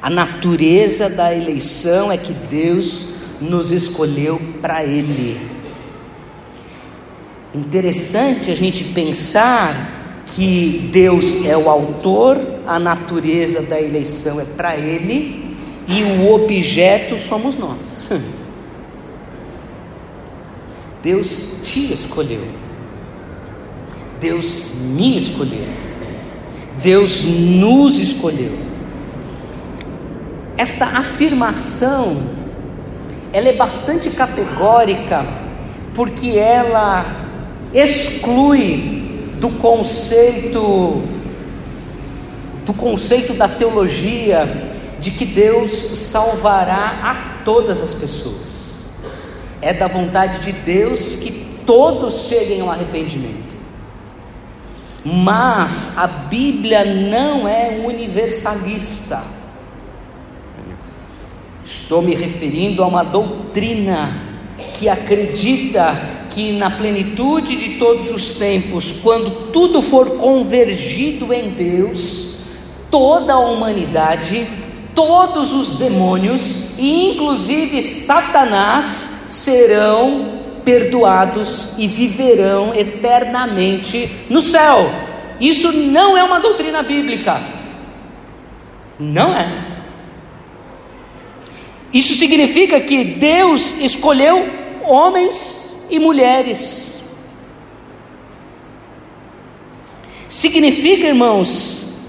A 0.00 0.10
natureza 0.10 1.08
da 1.08 1.32
eleição 1.32 2.10
é 2.10 2.16
que 2.16 2.32
Deus 2.32 3.14
nos 3.40 3.70
escolheu 3.70 4.40
para 4.60 4.82
Ele. 4.82 5.40
Interessante 7.54 8.50
a 8.50 8.56
gente 8.56 8.82
pensar 8.82 10.24
que 10.26 10.90
Deus 10.92 11.44
é 11.44 11.56
o 11.56 11.70
autor, 11.70 12.38
a 12.66 12.80
natureza 12.80 13.62
da 13.62 13.80
eleição 13.80 14.40
é 14.40 14.44
para 14.44 14.76
Ele 14.76 15.56
e 15.86 16.02
o 16.02 16.32
objeto 16.32 17.16
somos 17.16 17.56
nós. 17.56 18.10
Deus 21.00 21.58
te 21.62 21.92
escolheu. 21.92 22.42
Deus 24.20 24.72
me 24.80 25.16
escolheu. 25.16 25.91
Deus 26.80 27.22
nos 27.24 27.98
escolheu. 27.98 28.56
Esta 30.56 30.86
afirmação 30.86 32.22
ela 33.32 33.48
é 33.48 33.52
bastante 33.52 34.10
categórica 34.10 35.24
porque 35.94 36.38
ela 36.38 37.04
exclui 37.72 39.30
do 39.40 39.50
conceito 39.50 41.02
do 42.64 42.72
conceito 42.74 43.32
da 43.32 43.48
teologia 43.48 44.70
de 45.00 45.10
que 45.10 45.24
Deus 45.24 45.74
salvará 45.98 47.00
a 47.02 47.42
todas 47.44 47.82
as 47.82 47.92
pessoas. 47.92 48.92
é 49.60 49.72
da 49.72 49.86
vontade 49.86 50.40
de 50.40 50.52
Deus 50.52 51.16
que 51.16 51.30
todos 51.64 52.28
cheguem 52.28 52.60
ao 52.60 52.70
arrependimento. 52.70 53.56
Mas 55.04 55.98
a 55.98 56.06
Bíblia 56.06 56.84
não 56.84 57.48
é 57.48 57.80
universalista. 57.84 59.22
Estou 61.64 62.02
me 62.02 62.14
referindo 62.14 62.82
a 62.82 62.86
uma 62.86 63.02
doutrina 63.02 64.32
que 64.74 64.88
acredita 64.88 66.00
que 66.30 66.52
na 66.52 66.70
plenitude 66.70 67.56
de 67.56 67.78
todos 67.78 68.10
os 68.10 68.32
tempos, 68.32 68.92
quando 68.92 69.50
tudo 69.52 69.82
for 69.82 70.16
convergido 70.16 71.32
em 71.32 71.50
Deus, 71.50 72.36
toda 72.90 73.34
a 73.34 73.38
humanidade, 73.38 74.46
todos 74.94 75.52
os 75.52 75.78
demônios 75.78 76.78
e 76.78 77.12
inclusive 77.12 77.82
Satanás 77.82 79.10
serão 79.28 80.41
perdoados 80.64 81.74
e 81.78 81.86
viverão 81.86 82.74
eternamente 82.74 84.10
no 84.28 84.40
céu. 84.40 84.90
Isso 85.40 85.72
não 85.72 86.16
é 86.16 86.22
uma 86.22 86.38
doutrina 86.40 86.82
bíblica. 86.82 87.42
Não 88.98 89.36
é. 89.36 89.72
Isso 91.92 92.14
significa 92.14 92.80
que 92.80 93.04
Deus 93.04 93.78
escolheu 93.80 94.48
homens 94.82 95.76
e 95.90 95.98
mulheres. 95.98 97.02
Significa, 100.28 101.08
irmãos, 101.08 102.00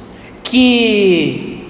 que 0.44 1.68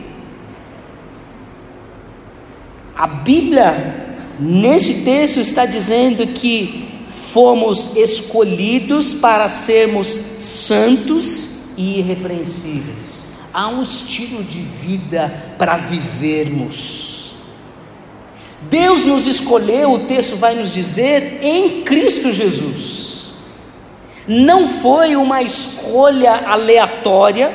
a 2.96 3.08
Bíblia 3.08 4.03
Nesse 4.39 5.04
texto 5.04 5.39
está 5.39 5.65
dizendo 5.65 6.26
que 6.28 6.88
fomos 7.08 7.96
escolhidos 7.96 9.13
para 9.13 9.48
sermos 9.48 10.08
santos 10.08 11.58
e 11.78 12.00
irrepreensíveis. 12.00 13.28
Há 13.54 13.67
um 13.67 13.84
estilo 13.84 14.43
de 14.43 14.60
vida 14.60 15.56
para 15.58 15.78
vivermos. 15.78 17.34
Deus 18.69 19.04
nos 19.04 19.28
escolheu, 19.28 19.93
o 19.93 20.00
texto 20.00 20.36
vai 20.38 20.56
nos 20.56 20.74
dizer, 20.74 21.39
em 21.43 21.84
Cristo 21.84 22.32
Jesus. 22.32 23.28
Não 24.28 24.67
foi 24.67 25.15
uma 25.15 25.41
escolha 25.41 26.48
aleatória. 26.48 27.54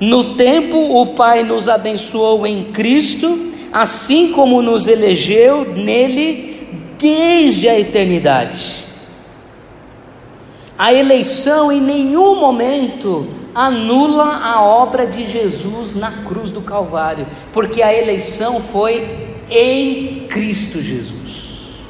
No 0.00 0.34
tempo, 0.34 0.76
o 0.78 1.14
Pai 1.14 1.44
nos 1.44 1.68
abençoou 1.68 2.46
em 2.46 2.72
Cristo 2.72 3.49
assim 3.72 4.32
como 4.32 4.62
nos 4.62 4.88
elegeu 4.88 5.64
nele 5.64 6.68
desde 6.98 7.68
a 7.68 7.78
eternidade. 7.78 8.84
A 10.76 10.92
eleição 10.92 11.70
em 11.70 11.80
nenhum 11.80 12.40
momento 12.40 13.28
anula 13.54 14.36
a 14.42 14.62
obra 14.62 15.06
de 15.06 15.30
Jesus 15.30 15.94
na 15.94 16.10
cruz 16.24 16.50
do 16.50 16.62
Calvário, 16.62 17.26
porque 17.52 17.82
a 17.82 17.92
eleição 17.92 18.60
foi 18.60 19.28
em 19.50 20.26
Cristo 20.28 20.80
Jesus. 20.80 21.80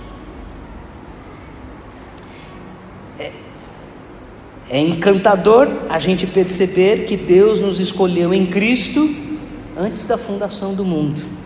É, 3.19 3.31
é 4.71 4.81
encantador 4.81 5.69
a 5.88 5.99
gente 5.99 6.27
perceber 6.27 7.05
que 7.05 7.16
Deus 7.16 7.61
nos 7.61 7.79
escolheu 7.79 8.35
em 8.35 8.47
Cristo 8.47 9.09
antes 9.77 10.05
da 10.05 10.19
fundação 10.19 10.75
do 10.75 10.85
mundo. 10.85 11.39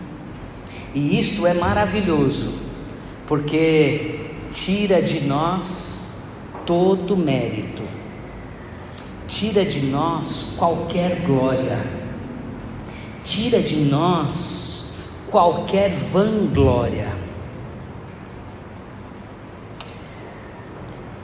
E 0.95 1.19
isso 1.19 1.45
é 1.45 1.53
maravilhoso, 1.53 2.53
porque 3.27 4.29
tira 4.49 5.01
de 5.01 5.25
nós 5.25 6.15
todo 6.65 7.17
mérito, 7.17 7.83
tira 9.27 9.65
de 9.65 9.81
nós 9.87 10.53
qualquer 10.57 11.17
glória, 11.25 11.85
tira 13.25 13.61
de 13.61 13.75
nós 13.75 14.93
qualquer 15.29 15.91
vanglória. 15.91 17.13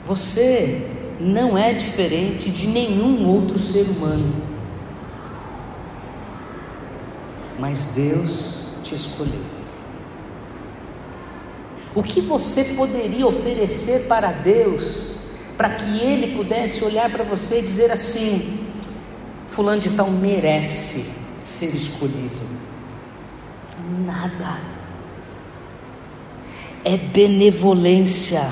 Você 0.04 0.86
não 1.18 1.56
é 1.56 1.72
diferente 1.72 2.50
de 2.50 2.66
nenhum 2.66 3.26
outro 3.26 3.58
ser 3.58 3.86
humano, 3.86 4.34
mas 7.58 7.86
Deus 7.94 8.76
te 8.84 8.94
escolheu. 8.94 9.51
O 11.94 12.02
que 12.02 12.22
você 12.22 12.64
poderia 12.64 13.26
oferecer 13.26 14.06
para 14.06 14.32
Deus, 14.32 15.26
para 15.58 15.70
que 15.70 16.00
Ele 16.00 16.34
pudesse 16.34 16.82
olhar 16.82 17.10
para 17.10 17.22
você 17.22 17.58
e 17.58 17.62
dizer 17.62 17.90
assim: 17.90 18.60
Fulano 19.46 19.82
de 19.82 19.90
Tal 19.90 20.10
merece 20.10 21.04
ser 21.42 21.74
escolhido? 21.74 22.40
Nada. 24.06 24.58
É 26.82 26.96
benevolência, 26.96 28.42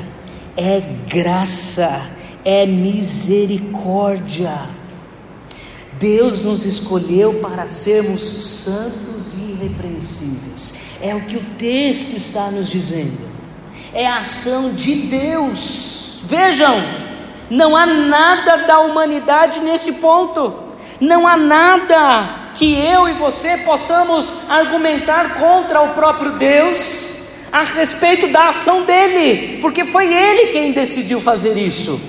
é 0.55 0.81
graça, 1.09 2.11
é 2.44 2.66
misericórdia. 2.66 4.68
Deus 5.98 6.42
nos 6.42 6.64
escolheu 6.64 7.40
para 7.40 7.66
sermos 7.66 8.20
santos 8.20 9.38
e 9.38 9.53
irrepreensíveis. 9.53 10.81
É 11.00 11.14
o 11.14 11.22
que 11.22 11.38
o 11.38 11.42
texto 11.59 12.16
está 12.16 12.50
nos 12.50 12.68
dizendo 12.68 13.30
é 13.92 14.07
a 14.07 14.18
ação 14.18 14.72
de 14.72 14.94
Deus. 14.94 16.20
Vejam, 16.24 16.83
não 17.48 17.76
há 17.76 17.87
nada 17.87 18.59
da 18.59 18.81
humanidade 18.81 19.61
nesse 19.61 19.92
ponto, 19.92 20.55
não 21.00 21.26
há 21.26 21.37
nada 21.37 22.53
que 22.55 22.74
eu 22.74 23.09
e 23.09 23.14
você 23.14 23.59
possamos 23.59 24.33
argumentar 24.48 25.35
contra 25.35 25.81
o 25.81 25.94
próprio 25.94 26.33
Deus 26.33 27.18
a 27.53 27.64
respeito 27.64 28.29
da 28.29 28.48
ação 28.48 28.83
dele, 28.83 29.59
porque 29.61 29.85
foi 29.85 30.12
ele 30.12 30.53
quem 30.53 30.72
decidiu 30.72 31.20
fazer 31.20 31.57
isso. 31.57 32.00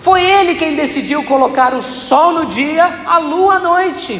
Foi 0.00 0.22
ele 0.22 0.54
quem 0.54 0.74
decidiu 0.74 1.22
colocar 1.24 1.74
o 1.74 1.82
sol 1.82 2.32
no 2.32 2.46
dia, 2.46 3.00
a 3.04 3.18
lua 3.18 3.56
à 3.56 3.58
noite. 3.58 4.18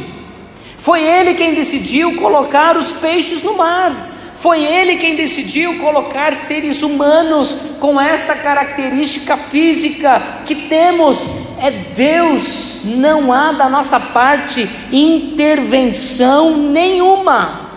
Foi 0.76 1.02
ele 1.02 1.34
quem 1.34 1.54
decidiu 1.54 2.16
colocar 2.16 2.76
os 2.76 2.92
peixes 2.92 3.42
no 3.42 3.56
mar. 3.56 4.09
Foi 4.40 4.64
ele 4.64 4.96
quem 4.96 5.16
decidiu 5.16 5.78
colocar 5.78 6.34
seres 6.34 6.80
humanos 6.82 7.54
com 7.78 8.00
esta 8.00 8.34
característica 8.34 9.36
física 9.36 10.18
que 10.46 10.54
temos. 10.54 11.28
É 11.58 11.70
Deus, 11.70 12.80
não 12.86 13.34
há 13.34 13.52
da 13.52 13.68
nossa 13.68 14.00
parte 14.00 14.66
intervenção 14.90 16.56
nenhuma. 16.56 17.68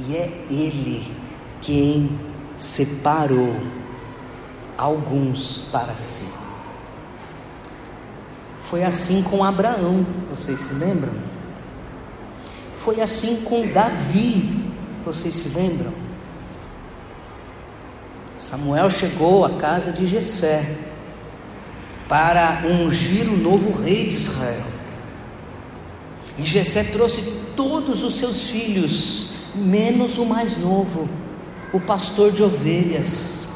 E 0.00 0.16
é 0.16 0.32
Ele 0.50 1.06
quem 1.62 2.18
separou 2.58 3.54
alguns 4.76 5.68
para 5.70 5.94
si. 5.94 6.34
Foi 8.62 8.82
assim 8.82 9.22
com 9.22 9.44
Abraão, 9.44 10.04
vocês 10.28 10.58
se 10.58 10.74
lembram? 10.74 11.35
Foi 12.86 13.00
assim 13.00 13.38
com 13.42 13.66
Davi, 13.66 14.48
vocês 15.04 15.34
se 15.34 15.58
lembram? 15.58 15.92
Samuel 18.38 18.88
chegou 18.90 19.44
à 19.44 19.50
casa 19.54 19.90
de 19.90 20.06
Jessé 20.06 20.64
para 22.08 22.62
ungir 22.64 23.28
o 23.28 23.36
novo 23.36 23.82
rei 23.82 24.06
de 24.06 24.14
Israel. 24.14 24.62
E 26.38 26.44
Jessé 26.44 26.84
trouxe 26.84 27.22
todos 27.56 28.04
os 28.04 28.14
seus 28.14 28.44
filhos, 28.44 29.32
menos 29.56 30.16
o 30.16 30.24
mais 30.24 30.56
novo, 30.56 31.08
o 31.72 31.80
pastor 31.80 32.30
de 32.30 32.44
ovelhas. 32.44 33.48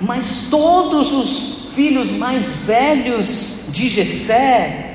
Mas 0.00 0.48
todos 0.50 1.12
os 1.12 1.72
filhos 1.72 2.10
mais 2.10 2.64
velhos 2.64 3.66
de 3.68 3.88
Jessé 3.88 4.87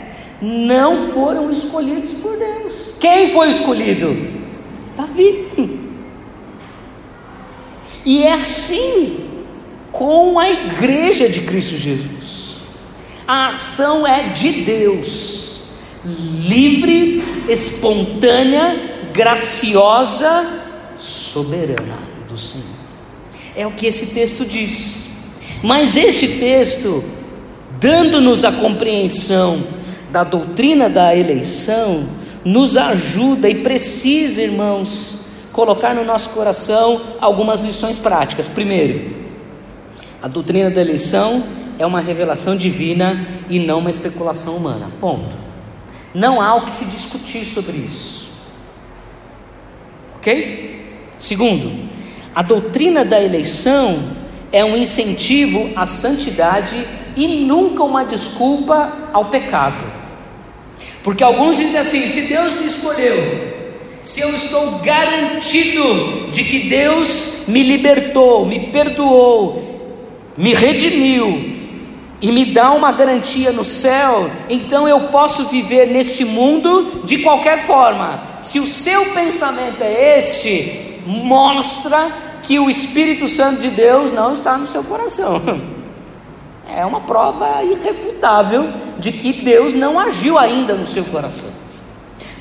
não 0.44 1.08
foram 1.12 1.50
escolhidos 1.50 2.12
por 2.12 2.38
Deus. 2.38 2.96
Quem 3.00 3.32
foi 3.32 3.50
escolhido? 3.50 4.14
Davi. 4.98 5.48
E 8.06 8.24
é 8.24 8.34
assim 8.34 9.20
com 9.90 10.38
a 10.38 10.50
igreja 10.52 11.30
de 11.30 11.40
Cristo 11.42 11.78
Jesus. 11.78 12.58
A 13.26 13.48
ação 13.48 14.06
é 14.06 14.24
de 14.30 14.64
Deus, 14.64 15.62
livre, 16.04 17.24
espontânea, 17.48 19.08
graciosa, 19.14 20.46
soberana 21.00 22.00
do 22.28 22.38
Senhor. 22.38 22.66
É 23.56 23.66
o 23.66 23.72
que 23.72 23.86
esse 23.86 24.08
texto 24.08 24.44
diz. 24.44 25.10
Mas 25.64 25.96
este 25.96 26.28
texto, 26.28 27.02
dando-nos 27.80 28.44
a 28.44 28.52
compreensão 28.52 29.64
da 30.14 30.24
doutrina 30.24 30.88
da 30.88 31.16
eleição 31.16 32.08
nos 32.46 32.78
ajuda 32.78 33.50
e 33.50 33.64
precisa, 33.64 34.44
irmãos, 34.44 35.22
colocar 35.52 35.96
no 35.96 36.06
nosso 36.06 36.30
coração 36.30 37.02
algumas 37.20 37.62
lições 37.62 37.98
práticas. 37.98 38.48
Primeiro, 38.48 39.12
a 40.22 40.28
doutrina 40.28 40.70
da 40.70 40.80
eleição 40.80 41.42
é 41.80 41.86
uma 41.88 42.00
revelação 42.00 42.56
divina 42.56 43.28
e 43.50 43.58
não 43.58 43.80
uma 43.80 43.90
especulação 43.90 44.56
humana. 44.56 44.86
Ponto. 45.02 45.36
Não 46.14 46.40
há 46.40 46.54
o 46.58 46.66
que 46.66 46.74
se 46.74 46.86
discutir 46.86 47.44
sobre 47.44 47.78
isso. 47.78 48.30
Ok? 50.18 50.96
Segundo, 51.18 51.90
a 52.36 52.44
doutrina 52.44 53.04
da 53.04 53.20
eleição 53.20 53.98
é 54.52 54.64
um 54.64 54.78
incentivo 54.78 55.72
à 55.76 55.88
santidade 55.88 56.86
e 57.18 57.28
nunca 57.46 57.84
uma 57.84 58.06
desculpa 58.06 59.10
ao 59.12 59.26
pecado. 59.26 60.03
Porque 61.04 61.24
alguns 61.24 61.58
dizem 61.58 61.80
assim: 61.80 62.08
se 62.08 62.22
Deus 62.22 62.56
me 62.60 62.66
escolheu, 62.66 63.54
se 64.04 64.22
eu 64.22 64.34
estou 64.34 64.80
garantido 64.80 66.30
de 66.32 66.44
que 66.44 66.60
Deus 66.60 67.44
me 67.48 67.64
libertou, 67.64 68.46
me 68.46 68.68
perdoou, 68.68 70.32
me 70.38 70.54
redimiu 70.54 71.52
e 72.22 72.32
me 72.32 72.46
dá 72.46 72.72
uma 72.72 72.92
garantia 72.94 73.52
no 73.52 73.66
céu, 73.66 74.32
então 74.50 74.88
eu 74.88 75.10
posso 75.10 75.50
viver 75.50 75.88
neste 75.88 76.24
mundo 76.24 77.02
de 77.04 77.18
qualquer 77.18 77.66
forma. 77.66 78.24
Se 78.40 78.60
o 78.60 78.68
seu 78.68 79.08
pensamento 79.08 79.82
é 79.82 80.20
este, 80.20 81.02
mostra 81.06 82.12
que 82.44 82.60
o 82.60 82.70
Espírito 82.70 83.28
Santo 83.28 83.62
de 83.62 83.70
Deus 83.70 84.12
não 84.12 84.32
está 84.32 84.58
no 84.58 84.68
seu 84.68 84.84
coração. 84.84 85.42
É 86.68 86.86
uma 86.86 87.02
prova 87.02 87.64
irrefutável 87.64 88.72
de 88.98 89.12
que 89.12 89.34
Deus 89.34 89.74
não 89.74 90.00
agiu 90.00 90.38
ainda 90.38 90.74
no 90.74 90.86
seu 90.86 91.04
coração. 91.06 91.52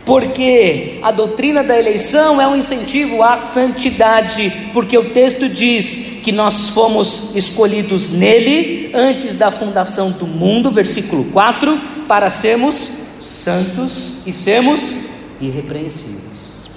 Porque 0.04 0.98
a 1.02 1.12
doutrina 1.12 1.62
da 1.62 1.78
eleição 1.78 2.40
é 2.40 2.46
um 2.46 2.56
incentivo 2.56 3.22
à 3.22 3.38
santidade, 3.38 4.70
porque 4.72 4.98
o 4.98 5.10
texto 5.10 5.48
diz 5.48 6.20
que 6.22 6.32
nós 6.32 6.70
fomos 6.70 7.34
escolhidos 7.36 8.12
nele 8.12 8.90
antes 8.94 9.36
da 9.36 9.50
fundação 9.50 10.10
do 10.10 10.26
mundo, 10.26 10.70
versículo 10.70 11.24
4, 11.26 11.80
para 12.08 12.30
sermos 12.30 12.90
santos 13.20 14.26
e 14.26 14.32
sermos 14.32 14.96
irrepreensíveis. 15.40 16.70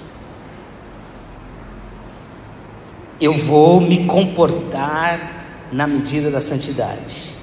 Eu 3.19 3.37
vou 3.45 3.81
me 3.81 4.05
comportar 4.05 5.67
na 5.71 5.87
medida 5.87 6.29
da 6.29 6.41
santidade. 6.41 7.34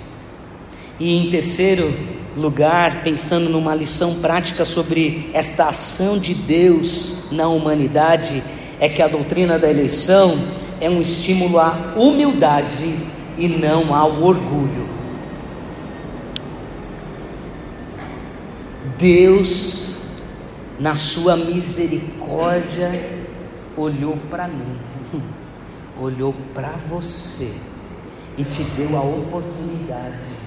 E 1.02 1.16
em 1.16 1.30
terceiro 1.32 1.92
lugar, 2.36 3.02
pensando 3.02 3.50
numa 3.50 3.74
lição 3.74 4.20
prática 4.20 4.64
sobre 4.64 5.32
esta 5.34 5.68
ação 5.68 6.16
de 6.16 6.32
Deus 6.32 7.24
na 7.32 7.48
humanidade, 7.48 8.40
é 8.78 8.88
que 8.88 9.02
a 9.02 9.08
doutrina 9.08 9.58
da 9.58 9.68
eleição 9.68 10.38
é 10.80 10.88
um 10.88 11.00
estímulo 11.00 11.58
à 11.58 11.92
humildade 11.96 12.96
e 13.36 13.48
não 13.48 13.92
ao 13.92 14.22
orgulho. 14.22 14.88
Deus, 18.96 19.96
na 20.78 20.94
sua 20.94 21.34
misericórdia, 21.36 22.92
olhou 23.76 24.16
para 24.30 24.46
mim, 24.46 24.78
olhou 26.00 26.32
para 26.54 26.70
você 26.88 27.52
e 28.38 28.44
te 28.44 28.62
deu 28.76 28.96
a 28.96 29.02
oportunidade 29.02 30.41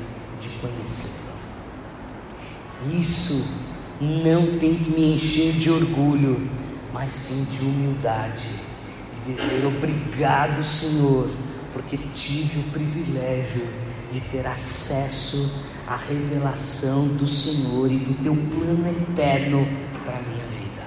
Isso 2.92 3.46
não 4.00 4.58
tem 4.60 4.76
que 4.76 4.92
me 4.92 5.16
encher 5.16 5.54
de 5.54 5.70
orgulho, 5.70 6.50
mas 6.94 7.14
sim 7.14 7.46
de 7.46 7.66
humildade, 7.66 8.44
de 9.26 9.34
dizer 9.34 9.66
obrigado, 9.66 10.64
Senhor, 10.64 11.30
porque 11.74 11.98
tive 12.14 12.60
o 12.60 12.64
privilégio 12.72 13.68
de 14.12 14.20
ter 14.22 14.46
acesso 14.46 15.64
à 15.88 15.96
revelação 15.96 17.08
do 17.08 17.28
Senhor 17.28 17.92
e 17.92 17.98
do 17.98 18.24
teu 18.24 18.36
plano 18.36 18.88
eterno 18.88 19.68
para 20.04 20.18
a 20.18 20.22
minha 20.22 20.46
vida. 20.46 20.84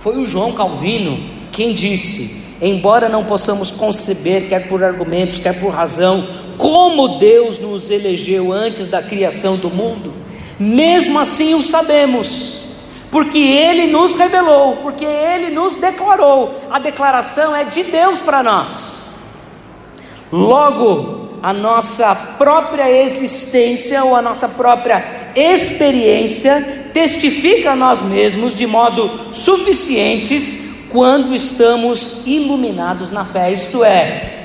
Foi 0.00 0.18
o 0.18 0.26
João 0.26 0.52
Calvino 0.52 1.38
quem 1.58 1.74
disse: 1.74 2.40
embora 2.62 3.08
não 3.08 3.24
possamos 3.24 3.68
conceber, 3.68 4.48
quer 4.48 4.68
por 4.68 4.84
argumentos, 4.84 5.38
quer 5.38 5.58
por 5.58 5.70
razão, 5.70 6.24
como 6.58 7.18
Deus 7.18 7.58
nos 7.58 7.90
elegeu 7.90 8.52
antes 8.52 8.88
da 8.88 9.00
criação 9.00 9.56
do 9.56 9.70
mundo, 9.70 10.12
mesmo 10.58 11.18
assim 11.18 11.54
o 11.54 11.62
sabemos, 11.62 12.62
porque 13.10 13.38
Ele 13.38 13.86
nos 13.86 14.14
revelou, 14.14 14.76
porque 14.78 15.04
Ele 15.04 15.50
nos 15.50 15.76
declarou, 15.76 16.60
a 16.70 16.78
declaração 16.78 17.54
é 17.54 17.64
de 17.64 17.84
Deus 17.84 18.20
para 18.20 18.42
nós. 18.42 19.08
Logo, 20.30 21.38
a 21.42 21.52
nossa 21.52 22.14
própria 22.14 22.90
existência 22.90 24.04
ou 24.04 24.14
a 24.14 24.20
nossa 24.20 24.48
própria 24.48 25.32
experiência 25.34 26.90
testifica 26.92 27.70
a 27.70 27.76
nós 27.76 28.02
mesmos 28.02 28.52
de 28.54 28.66
modo 28.66 29.32
suficientes 29.32 30.68
quando 30.90 31.34
estamos 31.34 32.26
iluminados 32.26 33.10
na 33.10 33.24
fé, 33.24 33.52
isto 33.52 33.84
é, 33.84 34.37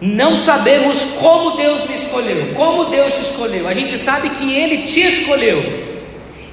não 0.00 0.34
sabemos 0.34 1.02
como 1.20 1.52
Deus 1.52 1.84
me 1.84 1.94
escolheu, 1.94 2.54
como 2.54 2.86
Deus 2.86 3.14
te 3.14 3.22
escolheu. 3.22 3.68
A 3.68 3.74
gente 3.74 3.96
sabe 3.96 4.30
que 4.30 4.52
Ele 4.52 4.86
te 4.86 5.00
escolheu. 5.00 5.94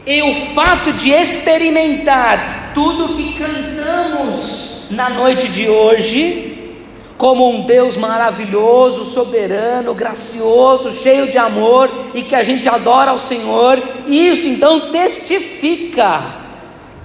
E 0.06 0.22
o 0.22 0.34
fato 0.54 0.94
de 0.94 1.12
experimentar 1.12 2.72
tudo 2.74 3.16
que 3.16 3.34
cantamos 3.34 4.88
na 4.90 5.10
noite 5.10 5.48
de 5.48 5.70
hoje, 5.70 6.76
como 7.18 7.50
um 7.50 7.66
Deus 7.66 7.98
maravilhoso, 7.98 9.06
soberano, 9.06 9.94
gracioso, 9.94 10.94
cheio 10.94 11.30
de 11.30 11.38
amor 11.38 11.90
e 12.14 12.24
que 12.24 12.36
a 12.36 12.44
gente 12.44 12.68
adora 12.68 13.12
ao 13.12 13.18
Senhor, 13.18 13.82
isso 14.08 14.48
então 14.48 14.92
testifica 14.92 16.40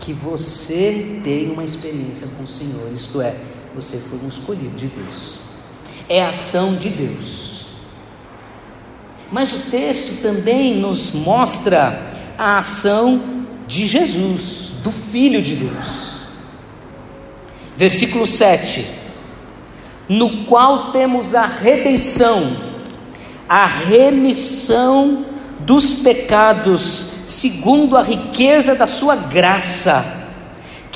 que 0.01 0.13
você 0.13 1.21
tem 1.23 1.51
uma 1.51 1.65
experiência 1.65 2.29
com 2.37 2.45
o 2.45 2.49
Senhor, 2.49 2.91
isto 2.95 3.21
é, 3.21 3.35
você 3.75 3.99
foi 3.99 4.19
um 4.25 4.29
escolhido 4.29 4.77
de 4.77 4.87
Deus 4.87 5.46
é 6.09 6.23
ação 6.23 6.75
de 6.75 6.89
Deus. 6.89 7.67
Mas 9.31 9.53
o 9.53 9.59
texto 9.71 10.23
também 10.23 10.77
nos 10.77 11.13
mostra 11.13 12.01
a 12.39 12.59
ação 12.59 13.21
de 13.67 13.87
Jesus, 13.87 14.73
do 14.83 14.93
Filho 14.93 15.43
de 15.43 15.57
Deus. 15.57 16.21
Versículo 17.77 18.27
7: 18.27 18.87
No 20.09 20.45
qual 20.45 20.93
temos 20.93 21.35
a 21.35 21.45
redenção, 21.45 22.57
a 23.49 23.67
remissão 23.67 25.27
dos 25.61 25.95
pecados, 25.95 26.83
segundo 27.27 27.97
a 27.97 28.03
riqueza 28.03 28.77
da 28.77 28.87
Sua 28.87 29.17
graça 29.17 30.26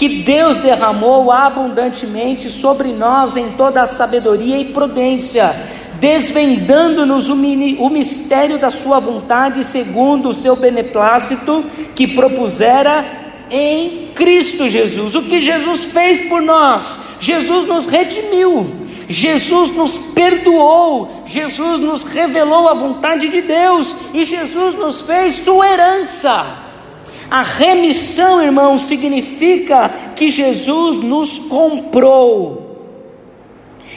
que 0.00 0.08
Deus 0.08 0.56
derramou 0.56 1.30
abundantemente 1.30 2.48
sobre 2.48 2.88
nós 2.88 3.36
em 3.36 3.50
toda 3.50 3.82
a 3.82 3.86
sabedoria 3.86 4.56
e 4.56 4.72
prudência, 4.72 5.54
desvendando-nos 6.00 7.28
o, 7.28 7.34
o 7.34 7.90
mistério 7.90 8.58
da 8.58 8.70
Sua 8.70 8.98
vontade, 8.98 9.62
segundo 9.62 10.30
o 10.30 10.32
seu 10.32 10.56
beneplácito, 10.56 11.62
que 11.94 12.06
propusera 12.06 13.04
em 13.50 14.08
Cristo 14.14 14.70
Jesus. 14.70 15.14
O 15.14 15.24
que 15.24 15.42
Jesus 15.42 15.84
fez 15.84 16.30
por 16.30 16.40
nós? 16.40 17.00
Jesus 17.20 17.68
nos 17.68 17.86
redimiu, 17.86 18.74
Jesus 19.06 19.76
nos 19.76 19.98
perdoou, 19.98 21.24
Jesus 21.26 21.78
nos 21.78 22.04
revelou 22.04 22.70
a 22.70 22.74
vontade 22.74 23.28
de 23.28 23.42
Deus 23.42 23.94
e 24.14 24.24
Jesus 24.24 24.76
nos 24.76 25.02
fez 25.02 25.44
sua 25.44 25.68
herança. 25.68 26.69
A 27.30 27.42
remissão, 27.42 28.42
irmãos, 28.42 28.82
significa 28.82 29.88
que 30.16 30.30
Jesus 30.30 30.96
nos 30.96 31.38
comprou. 31.38 32.68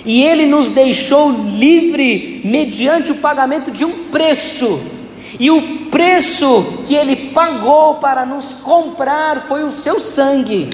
E 0.06 0.24
ele 0.24 0.46
nos 0.46 0.70
deixou 0.70 1.32
livre 1.32 2.42
mediante 2.46 3.12
o 3.12 3.16
pagamento 3.16 3.72
de 3.72 3.84
um 3.84 4.06
preço. 4.06 4.80
E 5.40 5.50
o 5.50 5.88
preço 5.90 6.84
que 6.86 6.94
ele 6.94 7.32
pagou 7.32 7.96
para 7.96 8.24
nos 8.24 8.54
comprar 8.54 9.48
foi 9.48 9.64
o 9.64 9.72
seu 9.72 10.00
sangue 10.00 10.70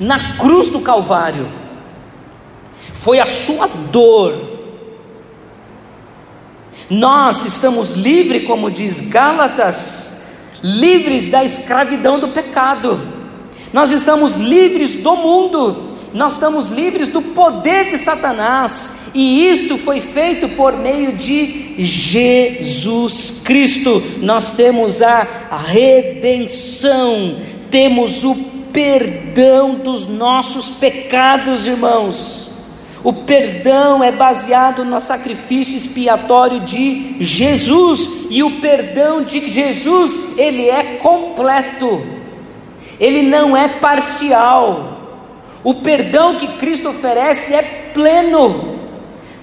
na 0.00 0.36
cruz 0.38 0.70
do 0.70 0.80
Calvário. 0.80 1.48
Foi 2.94 3.20
a 3.20 3.26
sua 3.26 3.68
dor. 3.92 4.58
Nós 6.88 7.46
estamos 7.46 7.92
livres, 7.92 8.44
como 8.44 8.70
diz 8.70 9.08
Gálatas 9.08 10.09
livres 10.62 11.28
da 11.28 11.44
escravidão 11.44 12.18
do 12.18 12.28
pecado, 12.28 13.00
nós 13.72 13.90
estamos 13.90 14.34
livres 14.34 15.00
do 15.00 15.16
mundo, 15.16 15.90
nós 16.12 16.32
estamos 16.32 16.66
livres 16.66 17.08
do 17.08 17.22
poder 17.22 17.90
de 17.90 17.98
Satanás, 17.98 19.10
e 19.14 19.48
isto 19.48 19.78
foi 19.78 20.00
feito 20.00 20.48
por 20.50 20.76
meio 20.76 21.12
de 21.12 21.76
Jesus 21.84 23.42
Cristo. 23.44 24.02
Nós 24.18 24.56
temos 24.56 25.00
a 25.02 25.26
redenção, 25.66 27.36
temos 27.70 28.24
o 28.24 28.34
perdão 28.72 29.74
dos 29.74 30.08
nossos 30.08 30.66
pecados, 30.70 31.66
irmãos. 31.66 32.49
O 33.02 33.12
perdão 33.12 34.04
é 34.04 34.12
baseado 34.12 34.84
no 34.84 35.00
sacrifício 35.00 35.74
expiatório 35.74 36.60
de 36.60 37.16
Jesus, 37.20 38.26
e 38.28 38.42
o 38.42 38.60
perdão 38.60 39.22
de 39.22 39.50
Jesus, 39.50 40.36
ele 40.36 40.68
é 40.68 40.98
completo. 41.02 42.02
Ele 42.98 43.22
não 43.22 43.56
é 43.56 43.68
parcial. 43.68 44.98
O 45.64 45.74
perdão 45.74 46.36
que 46.36 46.46
Cristo 46.58 46.90
oferece 46.90 47.54
é 47.54 47.62
pleno. 47.94 48.78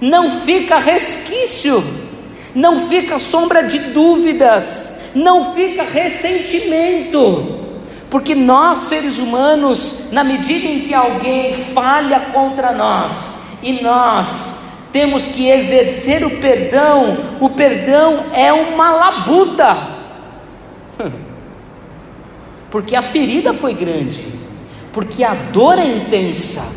Não 0.00 0.40
fica 0.42 0.78
resquício, 0.78 1.82
não 2.54 2.86
fica 2.86 3.18
sombra 3.18 3.64
de 3.64 3.78
dúvidas, 3.78 5.00
não 5.12 5.52
fica 5.52 5.82
ressentimento. 5.82 7.56
Porque 8.08 8.36
nós, 8.36 8.82
seres 8.82 9.18
humanos, 9.18 10.10
na 10.12 10.22
medida 10.22 10.66
em 10.66 10.80
que 10.80 10.94
alguém 10.94 11.52
falha 11.74 12.20
contra 12.32 12.72
nós, 12.72 13.47
e 13.62 13.82
nós 13.82 14.66
temos 14.92 15.28
que 15.28 15.48
exercer 15.48 16.24
o 16.24 16.30
perdão, 16.38 17.18
o 17.40 17.50
perdão 17.50 18.26
é 18.32 18.52
uma 18.52 18.90
labuta, 18.90 19.76
porque 22.70 22.96
a 22.96 23.02
ferida 23.02 23.52
foi 23.52 23.74
grande, 23.74 24.24
porque 24.92 25.22
a 25.22 25.34
dor 25.34 25.78
é 25.78 25.86
intensa, 25.86 26.76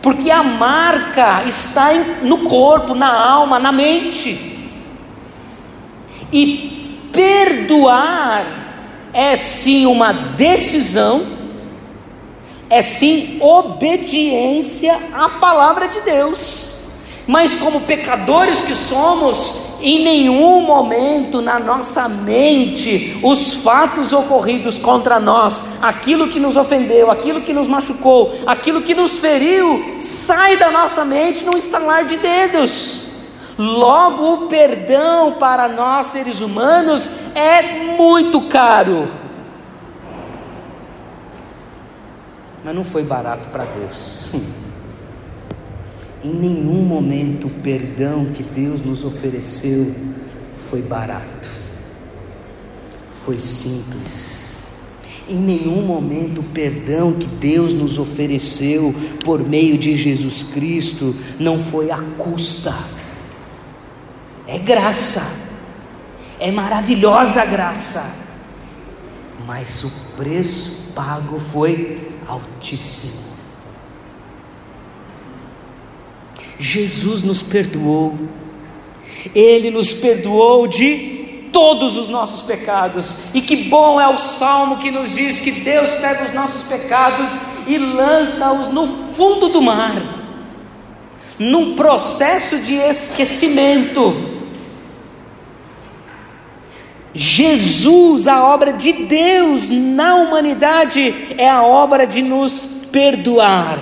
porque 0.00 0.30
a 0.30 0.42
marca 0.42 1.42
está 1.44 1.92
no 2.22 2.38
corpo, 2.48 2.94
na 2.94 3.12
alma, 3.12 3.58
na 3.58 3.72
mente, 3.72 4.58
e 6.32 7.08
perdoar 7.12 8.46
é 9.12 9.36
sim 9.36 9.86
uma 9.86 10.12
decisão 10.12 11.39
é 12.70 12.80
sim 12.80 13.36
obediência 13.40 14.96
à 15.12 15.28
palavra 15.28 15.88
de 15.88 16.00
Deus. 16.00 16.78
Mas, 17.26 17.54
como 17.54 17.80
pecadores 17.82 18.60
que 18.60 18.74
somos, 18.74 19.70
em 19.82 20.04
nenhum 20.04 20.60
momento 20.60 21.40
na 21.40 21.58
nossa 21.58 22.08
mente 22.08 23.18
os 23.22 23.54
fatos 23.54 24.12
ocorridos 24.12 24.78
contra 24.78 25.18
nós, 25.18 25.62
aquilo 25.80 26.28
que 26.28 26.38
nos 26.38 26.56
ofendeu, 26.56 27.10
aquilo 27.10 27.40
que 27.40 27.52
nos 27.52 27.66
machucou, 27.66 28.34
aquilo 28.46 28.82
que 28.82 28.94
nos 28.94 29.18
feriu, 29.18 29.96
sai 29.98 30.56
da 30.56 30.70
nossa 30.70 31.04
mente 31.04 31.44
num 31.44 31.56
estalar 31.56 32.04
de 32.04 32.16
dedos. 32.16 33.10
Logo, 33.58 34.32
o 34.32 34.48
perdão 34.48 35.32
para 35.32 35.68
nós 35.68 36.06
seres 36.06 36.40
humanos 36.40 37.08
é 37.34 37.62
muito 37.96 38.40
caro. 38.42 39.08
Mas 42.64 42.74
não 42.74 42.84
foi 42.84 43.02
barato 43.02 43.48
para 43.48 43.64
Deus. 43.64 44.32
em 46.22 46.34
nenhum 46.34 46.82
momento 46.82 47.46
o 47.46 47.50
perdão 47.50 48.26
que 48.26 48.42
Deus 48.42 48.84
nos 48.84 49.04
ofereceu 49.04 49.94
foi 50.68 50.82
barato, 50.82 51.48
foi 53.24 53.38
simples. 53.38 54.30
Em 55.28 55.36
nenhum 55.36 55.82
momento 55.82 56.40
o 56.40 56.44
perdão 56.44 57.12
que 57.12 57.26
Deus 57.26 57.72
nos 57.72 57.98
ofereceu 57.98 58.94
por 59.24 59.40
meio 59.40 59.78
de 59.78 59.96
Jesus 59.96 60.42
Cristo 60.52 61.14
não 61.38 61.62
foi 61.62 61.90
à 61.90 61.98
custa, 62.18 62.74
é 64.46 64.58
graça, 64.58 65.24
é 66.38 66.50
maravilhosa 66.50 67.44
graça, 67.44 68.04
mas 69.46 69.84
o 69.84 69.90
preço 70.16 70.92
pago 70.94 71.38
foi 71.38 72.09
Altíssimo. 72.30 73.30
Jesus 76.60 77.24
nos 77.24 77.42
perdoou, 77.42 78.16
Ele 79.34 79.70
nos 79.70 79.92
perdoou 79.92 80.68
de 80.68 81.48
todos 81.52 81.96
os 81.96 82.08
nossos 82.08 82.42
pecados, 82.42 83.34
e 83.34 83.40
que 83.40 83.64
bom 83.64 84.00
é 84.00 84.06
o 84.06 84.16
salmo 84.16 84.78
que 84.78 84.92
nos 84.92 85.16
diz 85.16 85.40
que 85.40 85.50
Deus 85.50 85.90
pega 85.94 86.22
os 86.22 86.32
nossos 86.32 86.62
pecados 86.68 87.30
e 87.66 87.76
lança-os 87.76 88.68
no 88.72 88.86
fundo 89.14 89.48
do 89.48 89.60
mar, 89.60 90.00
num 91.36 91.74
processo 91.74 92.60
de 92.60 92.74
esquecimento. 92.74 94.39
Jesus, 97.14 98.28
a 98.28 98.44
obra 98.44 98.72
de 98.72 98.92
Deus 98.92 99.68
na 99.68 100.14
humanidade, 100.14 101.34
é 101.36 101.48
a 101.48 101.62
obra 101.62 102.06
de 102.06 102.22
nos 102.22 102.86
perdoar, 102.92 103.78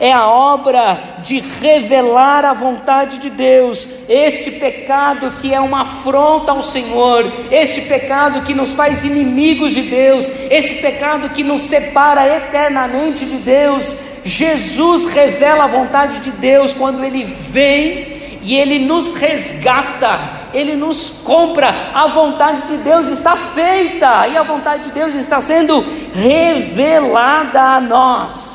é 0.00 0.12
a 0.12 0.28
obra 0.28 0.98
de 1.24 1.38
revelar 1.38 2.44
a 2.44 2.52
vontade 2.52 3.18
de 3.18 3.30
Deus. 3.30 3.86
Este 4.08 4.50
pecado 4.50 5.32
que 5.38 5.54
é 5.54 5.60
uma 5.60 5.82
afronta 5.82 6.50
ao 6.50 6.62
Senhor, 6.62 7.32
este 7.50 7.82
pecado 7.82 8.42
que 8.42 8.54
nos 8.54 8.74
faz 8.74 9.04
inimigos 9.04 9.72
de 9.72 9.82
Deus, 9.82 10.30
esse 10.50 10.74
pecado 10.82 11.30
que 11.30 11.44
nos 11.44 11.62
separa 11.62 12.26
eternamente 12.26 13.24
de 13.24 13.36
Deus. 13.36 14.00
Jesus 14.24 15.06
revela 15.06 15.64
a 15.64 15.68
vontade 15.68 16.18
de 16.18 16.32
Deus 16.32 16.74
quando 16.74 17.04
ele 17.04 17.24
vem 17.24 18.15
e 18.46 18.54
Ele 18.54 18.78
nos 18.78 19.12
resgata, 19.16 20.20
Ele 20.54 20.76
nos 20.76 21.20
compra. 21.24 21.74
A 21.92 22.06
vontade 22.06 22.68
de 22.68 22.76
Deus 22.76 23.08
está 23.08 23.34
feita 23.34 24.28
e 24.28 24.36
a 24.36 24.44
vontade 24.44 24.84
de 24.84 24.92
Deus 24.92 25.16
está 25.16 25.40
sendo 25.40 25.84
revelada 26.14 27.60
a 27.60 27.80
nós 27.80 28.45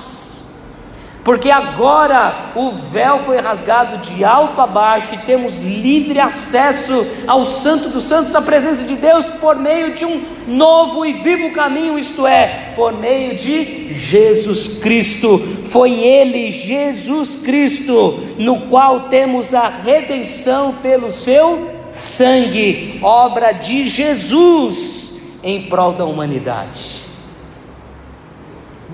porque 1.24 1.52
agora 1.52 2.52
o 2.56 2.72
véu 2.72 3.20
foi 3.20 3.38
rasgado 3.38 3.98
de 4.00 4.24
alto 4.24 4.60
a 4.60 4.66
baixo 4.66 5.14
e 5.14 5.20
temos 5.20 5.58
livre 5.58 6.20
acesso 6.20 7.06
ao 7.28 7.46
Santo 7.46 7.90
dos 7.90 8.04
Santos, 8.04 8.34
à 8.34 8.42
presença 8.42 8.84
de 8.84 8.96
Deus, 8.96 9.26
por 9.40 9.56
meio 9.56 9.94
de 9.94 10.04
um 10.04 10.24
novo 10.48 11.06
e 11.06 11.14
vivo 11.14 11.52
caminho, 11.52 12.00
isto 12.00 12.26
é, 12.26 12.74
por 12.76 12.94
meio 12.94 13.36
de 13.38 13.94
Jesus 13.94 14.80
Cristo. 14.80 15.38
Foi 15.70 15.92
Ele, 15.92 16.52
Jesus 16.52 17.36
Cristo, 17.36 18.20
no 18.38 18.62
qual 18.62 19.02
temos 19.02 19.54
a 19.54 19.70
redenção 19.70 20.74
pelo 20.82 21.12
seu 21.12 21.70
sangue, 21.92 23.00
obra 23.04 23.52
de 23.52 23.88
Jesus 23.90 25.20
em 25.44 25.64
prol 25.64 25.94
da 25.94 26.06
humanidade. 26.06 27.01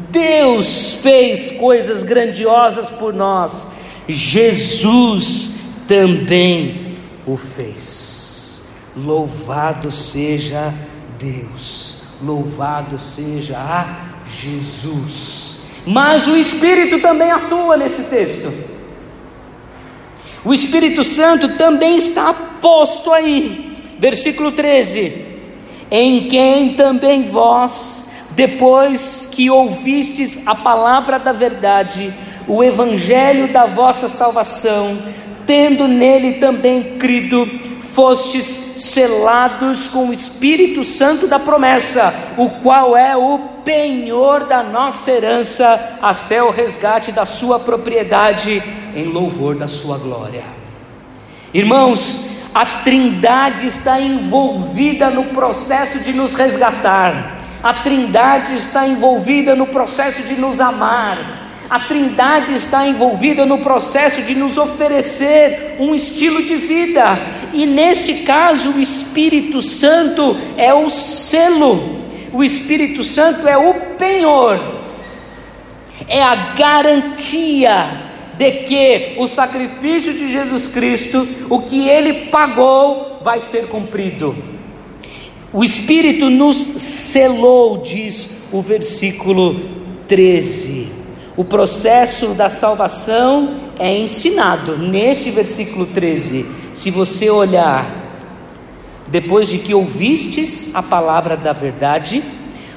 Deus 0.10 0.94
fez 1.02 1.52
coisas 1.54 2.04
grandiosas 2.04 2.90
por 2.90 3.14
nós, 3.14 3.68
Jesus 4.08 5.58
também 5.88 6.96
o 7.26 7.36
fez. 7.36 8.68
Louvado 8.96 9.92
seja 9.92 10.74
Deus, 11.20 12.02
louvado 12.22 12.98
seja 12.98 13.58
a 13.58 14.08
Jesus. 14.42 15.62
Mas 15.86 16.28
o 16.28 16.36
Espírito 16.36 17.00
também 17.00 17.32
atua 17.32 17.78
nesse 17.78 18.04
texto. 18.04 18.52
O 20.44 20.54
Espírito 20.54 21.04
Santo 21.04 21.58
também 21.58 21.98
está 21.98 22.34
posto 22.34 23.12
aí. 23.12 23.78
Versículo 24.00 24.52
13: 24.52 25.26
Em 25.92 26.28
quem 26.28 26.74
também 26.74 27.24
vós 27.30 28.07
depois 28.38 29.28
que 29.32 29.50
ouvistes 29.50 30.46
a 30.46 30.54
palavra 30.54 31.18
da 31.18 31.32
verdade, 31.32 32.14
o 32.48 32.64
evangelho 32.64 33.52
da 33.52 33.66
vossa 33.66 34.08
salvação, 34.08 35.02
tendo 35.48 35.88
nele 35.88 36.34
também 36.34 37.00
crido, 37.00 37.48
fostes 37.96 38.46
selados 38.46 39.88
com 39.88 40.10
o 40.10 40.14
Espírito 40.14 40.84
Santo 40.84 41.26
da 41.26 41.40
promessa, 41.40 42.14
o 42.38 42.48
qual 42.48 42.96
é 42.96 43.18
o 43.18 43.40
penhor 43.66 44.46
da 44.46 44.62
nossa 44.62 45.10
herança 45.10 45.98
até 46.00 46.44
o 46.44 46.52
resgate 46.52 47.12
da 47.12 47.26
sua 47.26 47.60
propriedade 47.60 48.62
em 48.96 49.06
louvor 49.06 49.56
da 49.56 49.68
sua 49.68 49.98
glória. 49.98 50.44
Irmãos, 51.52 52.28
a 52.54 52.84
Trindade 52.84 53.66
está 53.66 54.00
envolvida 54.00 55.10
no 55.10 55.24
processo 55.26 55.98
de 56.02 56.14
nos 56.14 56.36
resgatar. 56.36 57.37
A 57.64 57.74
Trindade 57.74 58.56
está 58.56 58.88
envolvida 58.88 59.56
no 59.56 59.68
processo 59.68 60.22
de 60.24 60.36
nos 60.36 60.60
amar. 60.60 61.48
A 61.70 61.82
Trindade 61.82 62.54
está 62.54 62.88
envolvida 62.88 63.46
no 63.46 63.58
processo 63.58 64.22
de 64.22 64.34
nos 64.36 64.58
oferecer 64.58 65.76
um 65.80 65.94
estilo 65.94 66.44
de 66.44 66.56
vida. 66.56 67.20
E 67.52 67.66
neste 67.66 68.24
caso, 68.24 68.72
o 68.72 68.80
Espírito 68.80 69.62
Santo 69.62 70.38
é 70.56 70.74
o 70.74 70.90
selo. 70.90 71.98
O 72.32 72.44
Espírito 72.44 73.04
Santo 73.04 73.48
é 73.48 73.58
o 73.58 73.74
penhor. 73.98 74.60
É 76.08 76.24
a 76.24 76.54
garantia 76.54 78.08
de 78.38 78.52
que 78.52 79.16
o 79.18 79.28
sacrifício 79.28 80.14
de 80.14 80.32
Jesus 80.32 80.68
Cristo, 80.68 81.28
o 81.50 81.60
que 81.60 81.90
ele 81.90 82.28
pagou, 82.28 83.20
vai 83.24 83.40
ser 83.42 83.68
cumprido. 83.68 84.57
O 85.54 85.64
Espírito 85.64 86.30
nos 86.30 86.58
selou, 86.58 87.78
diz 87.78 88.32
o 88.52 88.62
versículo 88.62 89.56
13. 90.06 90.90
O 91.38 91.46
processo 91.46 92.28
da 92.30 92.50
salvação 92.50 93.56
é 93.80 93.98
ensinado 93.98 94.78
neste 94.78 95.30
versículo 95.30 95.86
13. 95.86 96.46
Se 96.74 96.92
você 96.92 97.30
olhar, 97.30 97.90
depois 99.08 99.48
de 99.48 99.60
que 99.60 99.74
ouvistes 99.74 100.76
a 100.76 100.84
palavra 100.84 101.38
da 101.38 101.54
verdade, 101.54 102.22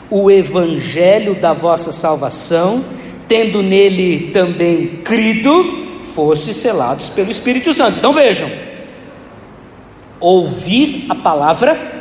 o 0.08 0.30
evangelho 0.30 1.34
da 1.34 1.52
vossa 1.52 1.92
salvação, 1.92 2.84
tendo 3.26 3.64
nele 3.64 4.30
também 4.30 5.00
crido, 5.02 5.88
fostes 6.14 6.56
selados 6.56 7.08
pelo 7.08 7.32
Espírito 7.32 7.74
Santo. 7.74 7.98
Então 7.98 8.12
vejam: 8.12 8.48
ouvir 10.20 11.06
a 11.08 11.16
palavra 11.16 11.99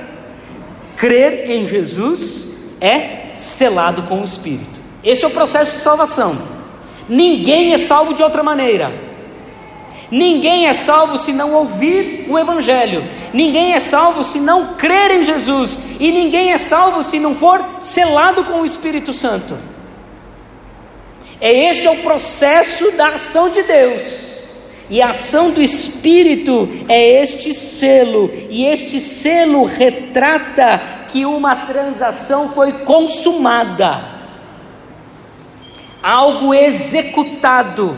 crer 0.99 1.49
em 1.49 1.67
Jesus 1.67 2.57
é 2.81 3.31
selado 3.33 4.03
com 4.03 4.21
o 4.21 4.25
Espírito. 4.25 4.79
Esse 5.01 5.23
é 5.23 5.27
o 5.27 5.31
processo 5.31 5.77
de 5.77 5.81
salvação. 5.81 6.37
Ninguém 7.07 7.73
é 7.73 7.77
salvo 7.77 8.13
de 8.13 8.21
outra 8.21 8.43
maneira. 8.43 8.91
Ninguém 10.11 10.67
é 10.67 10.73
salvo 10.73 11.17
se 11.17 11.31
não 11.31 11.53
ouvir 11.53 12.25
o 12.27 12.37
Evangelho. 12.37 13.07
Ninguém 13.33 13.73
é 13.73 13.79
salvo 13.79 14.23
se 14.23 14.39
não 14.39 14.73
crer 14.73 15.11
em 15.11 15.23
Jesus. 15.23 15.79
E 15.99 16.11
ninguém 16.11 16.51
é 16.51 16.57
salvo 16.57 17.01
se 17.01 17.17
não 17.17 17.33
for 17.33 17.63
selado 17.79 18.43
com 18.43 18.61
o 18.61 18.65
Espírito 18.65 19.13
Santo. 19.13 19.57
É 21.39 21.69
este 21.69 21.87
é 21.87 21.91
o 21.91 22.01
processo 22.01 22.91
da 22.91 23.09
ação 23.09 23.49
de 23.49 23.63
Deus. 23.63 24.28
E 24.89 25.01
a 25.01 25.11
ação 25.11 25.51
do 25.51 25.61
Espírito 25.61 26.67
é 26.87 27.21
este 27.21 27.53
selo, 27.53 28.31
e 28.49 28.65
este 28.65 28.99
selo 28.99 29.65
retrata 29.65 30.81
que 31.07 31.25
uma 31.25 31.55
transação 31.55 32.49
foi 32.49 32.71
consumada, 32.71 34.03
algo 36.01 36.53
executado, 36.53 37.95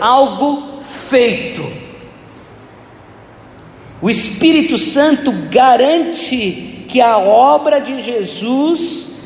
algo 0.00 0.80
feito. 0.82 1.64
O 4.02 4.10
Espírito 4.10 4.76
Santo 4.76 5.32
garante 5.48 6.86
que 6.88 7.00
a 7.00 7.18
obra 7.18 7.80
de 7.80 8.02
Jesus 8.02 9.16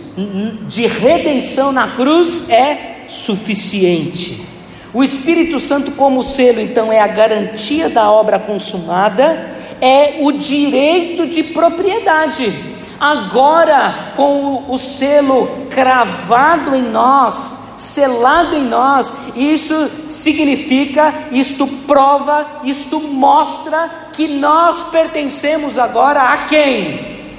de 0.69 0.87
redenção 0.87 1.73
na 1.73 1.89
cruz 1.89 2.51
é 2.51 3.07
suficiente. 3.09 4.50
O 4.93 5.05
Espírito 5.05 5.61
Santo, 5.61 5.93
como 5.93 6.23
selo, 6.23 6.61
então, 6.61 6.93
é 6.93 7.01
a 7.01 7.07
garantia 7.07 7.89
da 7.89 8.11
obra 8.11 8.39
consumada, 8.39 9.51
é 9.81 10.19
o 10.21 10.33
direito 10.33 11.27
de 11.27 11.45
propriedade. 11.45 12.53
Agora, 12.99 14.13
com 14.17 14.65
o, 14.69 14.79
selo 14.79 15.67
cravado 15.71 16.75
em 16.75 16.83
nós, 16.83 17.77
selado 17.79 18.55
em 18.55 18.65
nós, 18.65 19.13
isso 19.35 19.89
significa, 20.07 21.15
isto 21.31 21.67
prova, 21.67 22.47
isto 22.65 23.01
mostra 23.01 23.89
que 24.13 24.29
nós 24.29 24.83
pertencemos 24.91 25.79
agora 25.79 26.21
a 26.21 26.45
quem? 26.45 27.39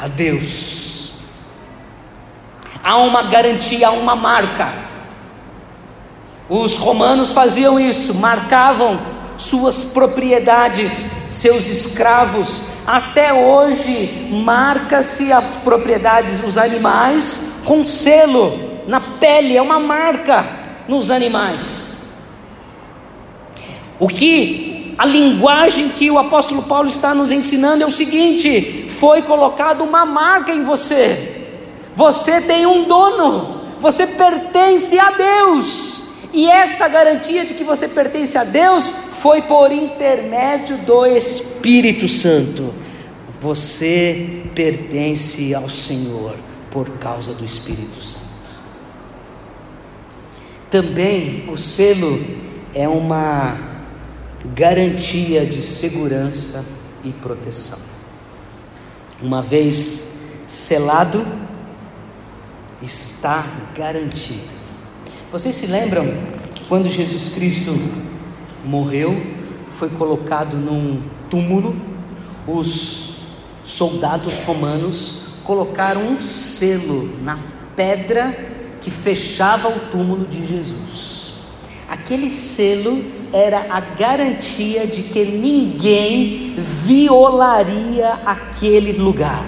A 0.00 0.06
Deus. 0.06 1.12
Há 2.84 2.96
uma 2.98 3.22
garantia, 3.22 3.88
há 3.88 3.90
uma 3.90 4.14
marca. 4.14 4.89
Os 6.50 6.76
romanos 6.76 7.32
faziam 7.32 7.78
isso, 7.78 8.12
marcavam 8.12 9.00
suas 9.36 9.84
propriedades, 9.84 10.90
seus 11.30 11.68
escravos. 11.68 12.66
Até 12.84 13.32
hoje, 13.32 14.28
marca-se 14.44 15.32
as 15.32 15.54
propriedades 15.62 16.40
dos 16.40 16.58
animais 16.58 17.60
com 17.64 17.86
selo 17.86 18.58
na 18.88 19.18
pele, 19.18 19.56
é 19.56 19.62
uma 19.62 19.78
marca 19.78 20.44
nos 20.88 21.08
animais. 21.08 22.10
O 24.00 24.08
que 24.08 24.96
a 24.98 25.06
linguagem 25.06 25.90
que 25.90 26.10
o 26.10 26.18
apóstolo 26.18 26.62
Paulo 26.62 26.88
está 26.88 27.14
nos 27.14 27.30
ensinando 27.30 27.84
é 27.84 27.86
o 27.86 27.92
seguinte: 27.92 28.88
foi 28.98 29.22
colocada 29.22 29.84
uma 29.84 30.04
marca 30.04 30.52
em 30.52 30.64
você. 30.64 31.46
Você 31.94 32.40
tem 32.40 32.66
um 32.66 32.84
dono, 32.88 33.60
você 33.80 34.04
pertence 34.04 34.98
a 34.98 35.12
Deus. 35.12 36.09
E 36.32 36.48
esta 36.48 36.86
garantia 36.86 37.44
de 37.44 37.54
que 37.54 37.64
você 37.64 37.88
pertence 37.88 38.38
a 38.38 38.44
Deus 38.44 38.88
foi 39.20 39.42
por 39.42 39.72
intermédio 39.72 40.78
do 40.78 41.04
Espírito 41.06 42.06
Santo. 42.06 42.72
Você 43.40 44.42
pertence 44.54 45.54
ao 45.54 45.68
Senhor 45.68 46.36
por 46.70 46.88
causa 46.98 47.34
do 47.34 47.44
Espírito 47.44 48.00
Santo. 48.02 48.30
Também 50.70 51.48
o 51.48 51.58
selo 51.58 52.24
é 52.72 52.88
uma 52.88 53.58
garantia 54.54 55.44
de 55.44 55.60
segurança 55.60 56.64
e 57.02 57.10
proteção. 57.10 57.78
Uma 59.20 59.42
vez 59.42 60.28
selado, 60.48 61.26
está 62.80 63.44
garantido 63.76 64.59
vocês 65.30 65.54
se 65.54 65.66
lembram 65.66 66.12
quando 66.68 66.88
Jesus 66.88 67.34
Cristo 67.34 67.72
morreu, 68.64 69.24
foi 69.70 69.88
colocado 69.90 70.56
num 70.56 71.02
túmulo, 71.30 71.76
os 72.48 73.18
soldados 73.64 74.38
romanos 74.40 75.26
colocaram 75.44 76.02
um 76.02 76.20
selo 76.20 77.10
na 77.22 77.38
pedra 77.76 78.36
que 78.80 78.90
fechava 78.90 79.68
o 79.68 79.78
túmulo 79.90 80.26
de 80.26 80.44
Jesus. 80.44 81.34
Aquele 81.88 82.28
selo 82.28 83.04
era 83.32 83.66
a 83.70 83.80
garantia 83.80 84.84
de 84.84 85.04
que 85.04 85.24
ninguém 85.24 86.54
violaria 86.84 88.14
aquele 88.26 88.92
lugar. 88.92 89.46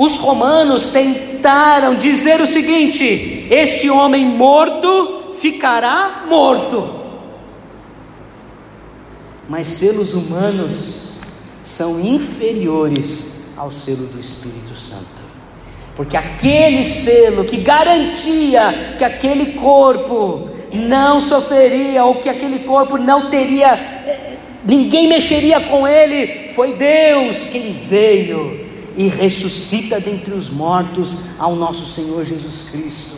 Os 0.00 0.16
romanos 0.16 0.88
tentaram 0.88 1.94
dizer 1.94 2.40
o 2.40 2.46
seguinte: 2.46 3.46
este 3.50 3.90
homem 3.90 4.24
morto 4.24 5.34
ficará 5.38 6.24
morto. 6.26 7.00
Mas 9.46 9.66
selos 9.66 10.14
humanos 10.14 11.20
são 11.60 12.00
inferiores 12.00 13.50
ao 13.58 13.70
selo 13.70 14.06
do 14.06 14.18
Espírito 14.18 14.74
Santo. 14.74 15.20
Porque 15.94 16.16
aquele 16.16 16.82
selo 16.82 17.44
que 17.44 17.58
garantia 17.58 18.94
que 18.96 19.04
aquele 19.04 19.52
corpo 19.52 20.48
não 20.72 21.20
sofreria, 21.20 22.06
ou 22.06 22.14
que 22.22 22.30
aquele 22.30 22.60
corpo 22.60 22.96
não 22.96 23.28
teria, 23.28 23.74
eh, 23.74 24.36
ninguém 24.64 25.08
mexeria 25.08 25.60
com 25.60 25.86
ele, 25.86 26.48
foi 26.54 26.72
Deus 26.72 27.48
quem 27.48 27.70
veio 27.70 28.69
e 28.96 29.08
ressuscita 29.08 30.00
dentre 30.00 30.34
os 30.34 30.48
mortos 30.48 31.24
ao 31.38 31.54
nosso 31.54 31.86
Senhor 31.86 32.24
Jesus 32.24 32.68
Cristo. 32.70 33.16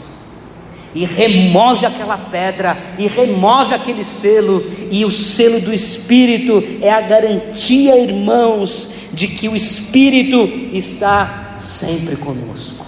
E 0.94 1.06
remove 1.06 1.86
aquela 1.86 2.18
pedra, 2.18 2.96
e 2.98 3.06
remove 3.06 3.74
aquele 3.74 4.04
selo, 4.04 4.62
e 4.90 5.04
o 5.04 5.10
selo 5.10 5.60
do 5.60 5.72
Espírito 5.72 6.62
é 6.82 6.90
a 6.90 7.00
garantia, 7.00 7.98
irmãos, 7.98 8.92
de 9.12 9.26
que 9.26 9.48
o 9.48 9.56
Espírito 9.56 10.44
está 10.72 11.56
sempre 11.58 12.16
conosco. 12.16 12.86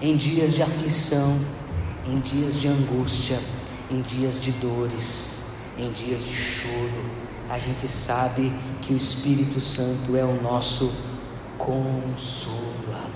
Em 0.00 0.14
dias 0.14 0.54
de 0.54 0.62
aflição, 0.62 1.38
em 2.06 2.16
dias 2.16 2.60
de 2.60 2.68
angústia, 2.68 3.38
em 3.90 4.02
dias 4.02 4.42
de 4.42 4.50
dores, 4.52 5.44
em 5.78 5.90
dias 5.92 6.20
de 6.20 6.34
choro, 6.34 7.04
a 7.48 7.58
gente 7.58 7.86
sabe 7.88 8.52
que 8.82 8.92
o 8.92 8.96
Espírito 8.96 9.60
Santo 9.60 10.16
é 10.16 10.24
o 10.24 10.40
nosso 10.42 10.92
Consolador. 11.62 13.06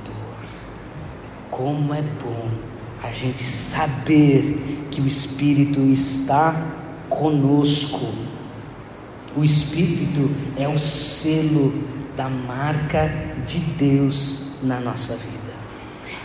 Como 1.51 1.93
é 1.93 2.01
bom 2.01 2.49
a 3.03 3.11
gente 3.11 3.43
saber 3.43 4.87
que 4.89 5.01
o 5.01 5.09
Espírito 5.09 5.81
está 5.81 6.55
conosco. 7.09 8.07
O 9.37 9.43
Espírito 9.43 10.31
é 10.57 10.69
o 10.69 10.79
selo 10.79 11.75
da 12.17 12.29
marca 12.29 13.11
de 13.45 13.59
Deus 13.59 14.61
na 14.63 14.79
nossa 14.79 15.17
vida. 15.17 15.37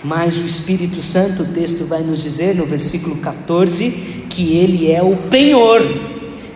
Mas 0.03 0.37
o 0.37 0.45
Espírito 0.45 1.01
Santo, 1.01 1.41
o 1.41 1.47
texto 1.47 1.85
vai 1.85 2.03
nos 2.03 2.21
dizer 2.21 2.55
no 2.55 2.67
versículo 2.67 3.15
14 3.15 4.27
que 4.29 4.57
ele 4.57 4.91
é 4.91 5.01
o 5.01 5.17
penhor. 5.17 5.81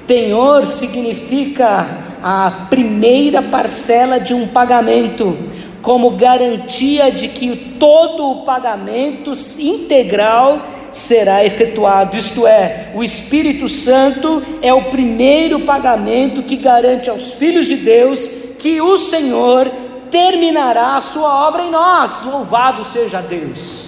Penhor 0.05 0.67
significa 0.67 2.05
a 2.27 2.67
primeira 2.71 3.39
parcela 3.39 4.19
de 4.19 4.33
um 4.33 4.47
pagamento, 4.47 5.37
como 5.85 6.09
garantia 6.09 7.11
de 7.11 7.27
que 7.27 7.55
todo 7.79 8.27
o 8.31 8.41
pagamento 8.43 9.33
integral 9.59 10.59
será 10.91 11.45
efetuado. 11.45 12.17
Isto 12.17 12.47
é, 12.47 12.91
o 12.95 13.03
Espírito 13.03 13.69
Santo 13.69 14.41
é 14.63 14.73
o 14.73 14.85
primeiro 14.85 15.59
pagamento 15.59 16.41
que 16.41 16.55
garante 16.55 17.07
aos 17.07 17.33
filhos 17.33 17.67
de 17.67 17.75
Deus 17.75 18.27
que 18.57 18.81
o 18.81 18.97
Senhor 18.97 19.71
terminará 20.09 20.97
a 20.97 21.01
sua 21.01 21.47
obra 21.47 21.61
em 21.61 21.69
nós. 21.69 22.23
Louvado 22.23 22.83
seja 22.83 23.21
Deus. 23.21 23.84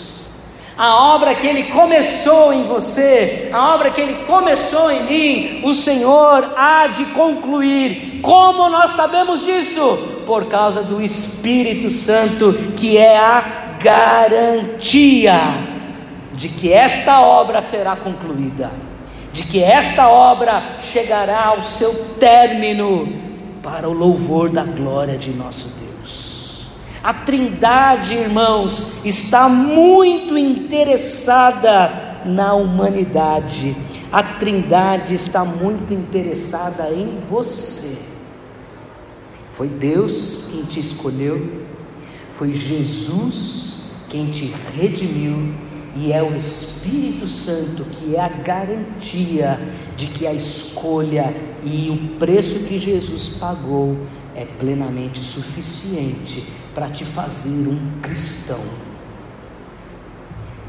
A 0.78 1.13
obra 1.15 1.34
que 1.34 1.47
Ele 1.47 1.63
começou 1.71 2.53
em 2.53 2.63
você, 2.63 3.49
a 3.51 3.73
obra 3.73 3.89
que 3.89 3.99
Ele 3.99 4.25
começou 4.25 4.91
em 4.91 5.03
mim, 5.03 5.61
o 5.63 5.73
Senhor 5.73 6.53
há 6.55 6.86
de 6.88 7.03
concluir. 7.05 8.19
Como 8.21 8.69
nós 8.69 8.91
sabemos 8.91 9.43
disso? 9.43 9.97
Por 10.28 10.45
causa 10.45 10.84
do 10.84 11.01
Espírito 11.01 11.89
Santo, 11.89 12.53
que 12.75 12.95
é 12.95 13.17
a 13.17 13.78
garantia 13.82 15.39
de 16.34 16.49
que 16.49 16.71
esta 16.71 17.21
obra 17.21 17.61
será 17.61 17.95
concluída, 17.95 18.69
de 19.34 19.43
que 19.43 19.63
esta 19.63 20.07
obra 20.07 20.78
chegará 20.80 21.45
ao 21.45 21.61
seu 21.63 21.91
término 22.19 23.11
para 23.63 23.89
o 23.89 23.93
louvor 23.93 24.49
da 24.49 24.63
glória 24.63 25.17
de 25.17 25.32
nosso 25.32 25.69
Deus. 25.69 25.86
A 27.07 27.13
Trindade, 27.13 28.15
irmãos, 28.15 28.95
está 29.05 29.47
muito 29.47 30.37
interessada 30.37 32.21
na 32.25 32.53
humanidade. 32.53 33.77
A 34.11 34.21
Trindade 34.21 35.13
está 35.13 35.45
muito 35.45 35.93
interessada 35.93 36.91
em 36.91 37.17
você. 37.29 37.97
Foi 39.53 39.69
Deus 39.69 40.49
quem 40.51 40.63
te 40.63 40.81
escolheu, 40.81 41.63
foi 42.33 42.51
Jesus 42.51 43.83
quem 44.09 44.25
te 44.25 44.53
redimiu, 44.75 45.53
e 45.95 46.11
é 46.11 46.21
o 46.21 46.35
Espírito 46.35 47.25
Santo 47.25 47.85
que 47.85 48.17
é 48.17 48.19
a 48.19 48.27
garantia 48.27 49.57
de 49.95 50.07
que 50.07 50.27
a 50.27 50.33
escolha 50.33 51.33
e 51.63 51.89
o 51.89 52.17
preço 52.19 52.65
que 52.65 52.77
Jesus 52.77 53.29
pagou 53.29 53.95
é 54.35 54.43
plenamente 54.43 55.19
suficiente 55.19 56.66
para 56.78 56.91
te 56.91 57.03
fazer 57.03 57.67
um 57.67 57.99
cristão, 58.03 58.63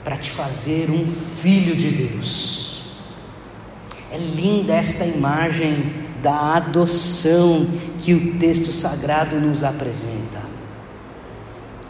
para 0.03 0.17
te 0.17 0.31
fazer 0.31 0.89
um 0.91 1.07
filho 1.07 1.77
de 1.77 1.91
Deus. 1.91 2.95
É 4.11 4.17
linda 4.17 4.73
esta 4.73 5.05
imagem 5.05 5.93
da 6.23 6.57
adoção 6.57 7.67
que 8.01 8.15
o 8.15 8.39
texto 8.39 8.73
sagrado 8.73 9.39
nos 9.39 9.63
apresenta. 9.63 10.41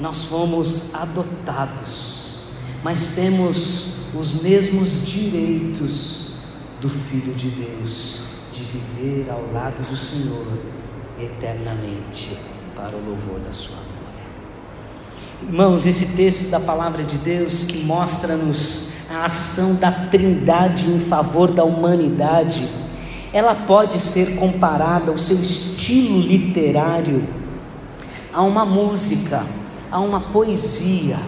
Nós 0.01 0.25
fomos 0.25 0.97
adotados, 0.97 2.47
mas 2.83 3.14
temos 3.14 3.99
os 4.12 4.43
mesmos 4.43 5.07
direitos 5.07 6.39
do 6.81 6.89
Filho 6.89 7.35
de 7.35 7.51
Deus, 7.51 8.25
de 8.53 8.64
viver 8.64 9.31
ao 9.31 9.53
lado 9.53 9.81
do 9.89 9.97
Senhor 9.97 10.59
eternamente 11.21 12.37
para 12.75 12.97
o 12.97 13.11
louvor 13.11 13.39
da 13.39 13.53
Sua 13.53 13.88
Irmãos, 15.41 15.86
esse 15.86 16.16
texto 16.16 16.51
da 16.51 16.59
palavra 16.59 17.05
de 17.05 17.16
Deus 17.16 17.62
que 17.62 17.84
mostra-nos 17.84 18.91
a 19.09 19.24
ação 19.26 19.76
da 19.76 19.91
Trindade 19.91 20.91
em 20.91 20.99
favor 20.99 21.53
da 21.53 21.62
humanidade, 21.62 22.68
ela 23.32 23.55
pode 23.55 24.01
ser 24.01 24.34
comparada 24.34 25.12
ao 25.12 25.16
seu 25.16 25.36
estilo 25.36 26.20
literário 26.20 27.24
a 28.34 28.43
uma 28.43 28.66
música, 28.66 29.45
a 29.91 30.01
uma 30.01 30.20
poesia. 30.20 31.18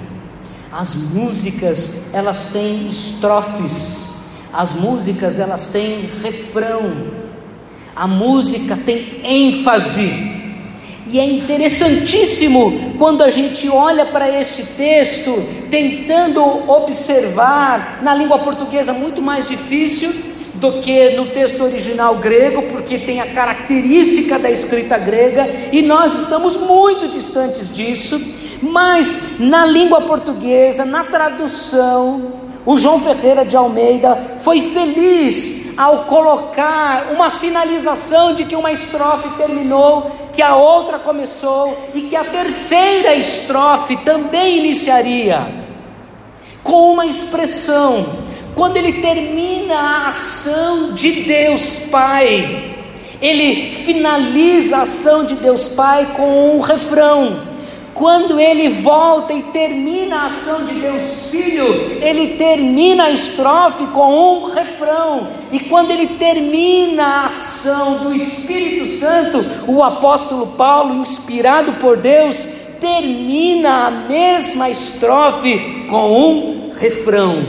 As 0.73 0.95
músicas, 1.13 2.13
elas 2.13 2.51
têm 2.53 2.89
estrofes, 2.89 4.09
as 4.53 4.73
músicas, 4.73 5.39
elas 5.39 5.69
têm 5.69 6.11
refrão. 6.21 7.07
A 7.95 8.09
música 8.09 8.77
tem 8.77 9.21
ênfase. 9.25 10.30
E 11.13 11.19
é 11.19 11.25
interessantíssimo 11.25 12.95
quando 12.97 13.25
a 13.25 13.31
gente 13.31 13.69
olha 13.69 14.07
para 14.07 14.31
este 14.41 14.63
texto, 14.63 15.43
tentando 15.69 16.41
observar 16.71 17.99
na 18.01 18.15
língua 18.15 18.39
portuguesa 18.39 18.93
muito 18.93 19.21
mais 19.21 19.49
difícil 19.49 20.13
do 20.55 20.75
que 20.75 21.11
no 21.11 21.27
texto 21.27 21.65
original 21.65 22.17
grego, 22.17 22.63
porque 22.63 22.99
tem 22.99 23.21
a 23.21 23.33
característica 23.33 24.39
da 24.39 24.51
escrita 24.51 24.97
grega 24.99 25.49
e 25.73 25.83
nós 25.83 26.15
estamos 26.15 26.57
muito 26.57 27.09
distantes 27.09 27.75
disso, 27.75 28.21
mas 28.63 29.41
na 29.41 29.67
língua 29.67 30.03
portuguesa, 30.03 30.85
na 30.85 31.03
tradução, 31.03 32.35
o 32.65 32.79
João 32.79 33.01
Ferreira 33.01 33.45
de 33.45 33.57
Almeida 33.57 34.37
foi 34.39 34.61
feliz 34.61 35.60
ao 35.81 36.05
colocar 36.05 37.07
uma 37.11 37.31
sinalização 37.31 38.35
de 38.35 38.45
que 38.45 38.55
uma 38.55 38.71
estrofe 38.71 39.31
terminou, 39.39 40.11
que 40.31 40.43
a 40.43 40.55
outra 40.55 40.99
começou 40.99 41.89
e 41.95 42.03
que 42.03 42.15
a 42.15 42.23
terceira 42.23 43.15
estrofe 43.15 43.97
também 43.97 44.59
iniciaria, 44.59 45.41
com 46.63 46.93
uma 46.93 47.07
expressão. 47.07 48.05
Quando 48.55 48.77
ele 48.77 49.01
termina 49.01 49.75
a 49.75 50.09
ação 50.11 50.93
de 50.93 51.23
Deus 51.23 51.79
Pai, 51.91 52.75
ele 53.23 53.71
finaliza 53.71 54.77
a 54.77 54.83
ação 54.83 55.25
de 55.25 55.35
Deus 55.37 55.69
Pai 55.69 56.13
com 56.15 56.59
um 56.59 56.61
refrão. 56.61 57.50
Quando 57.95 58.39
ele 58.39 58.69
volta 58.69 59.33
e 59.33 59.43
termina 59.43 60.17
a 60.17 60.27
ação 60.27 60.65
de 60.65 60.75
Deus 60.75 61.31
Filho, 61.31 61.99
ele 62.01 62.37
termina 62.37 63.05
a 63.05 63.11
estrofe 63.11 63.87
com 63.89 64.15
um 64.15 64.45
refrão. 64.47 65.29
E 65.53 65.61
quando 65.61 65.91
ele 65.91 66.07
termina 66.07 67.05
a 67.05 67.27
ação 67.27 67.99
do 67.99 68.15
Espírito 68.15 68.87
Santo, 68.87 69.45
o 69.67 69.83
apóstolo 69.83 70.47
Paulo, 70.49 70.95
inspirado 70.95 71.73
por 71.75 71.97
Deus, 71.97 72.47
termina 72.81 73.87
a 73.87 73.91
mesma 73.91 74.71
estrofe 74.71 75.87
com 75.89 76.13
um 76.13 76.73
refrão. 76.79 77.43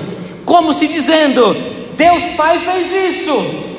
Como 0.44 0.74
se 0.74 0.88
dizendo: 0.88 1.56
Deus 1.96 2.24
Pai 2.36 2.60
fez 2.60 2.92
isso. 2.92 3.71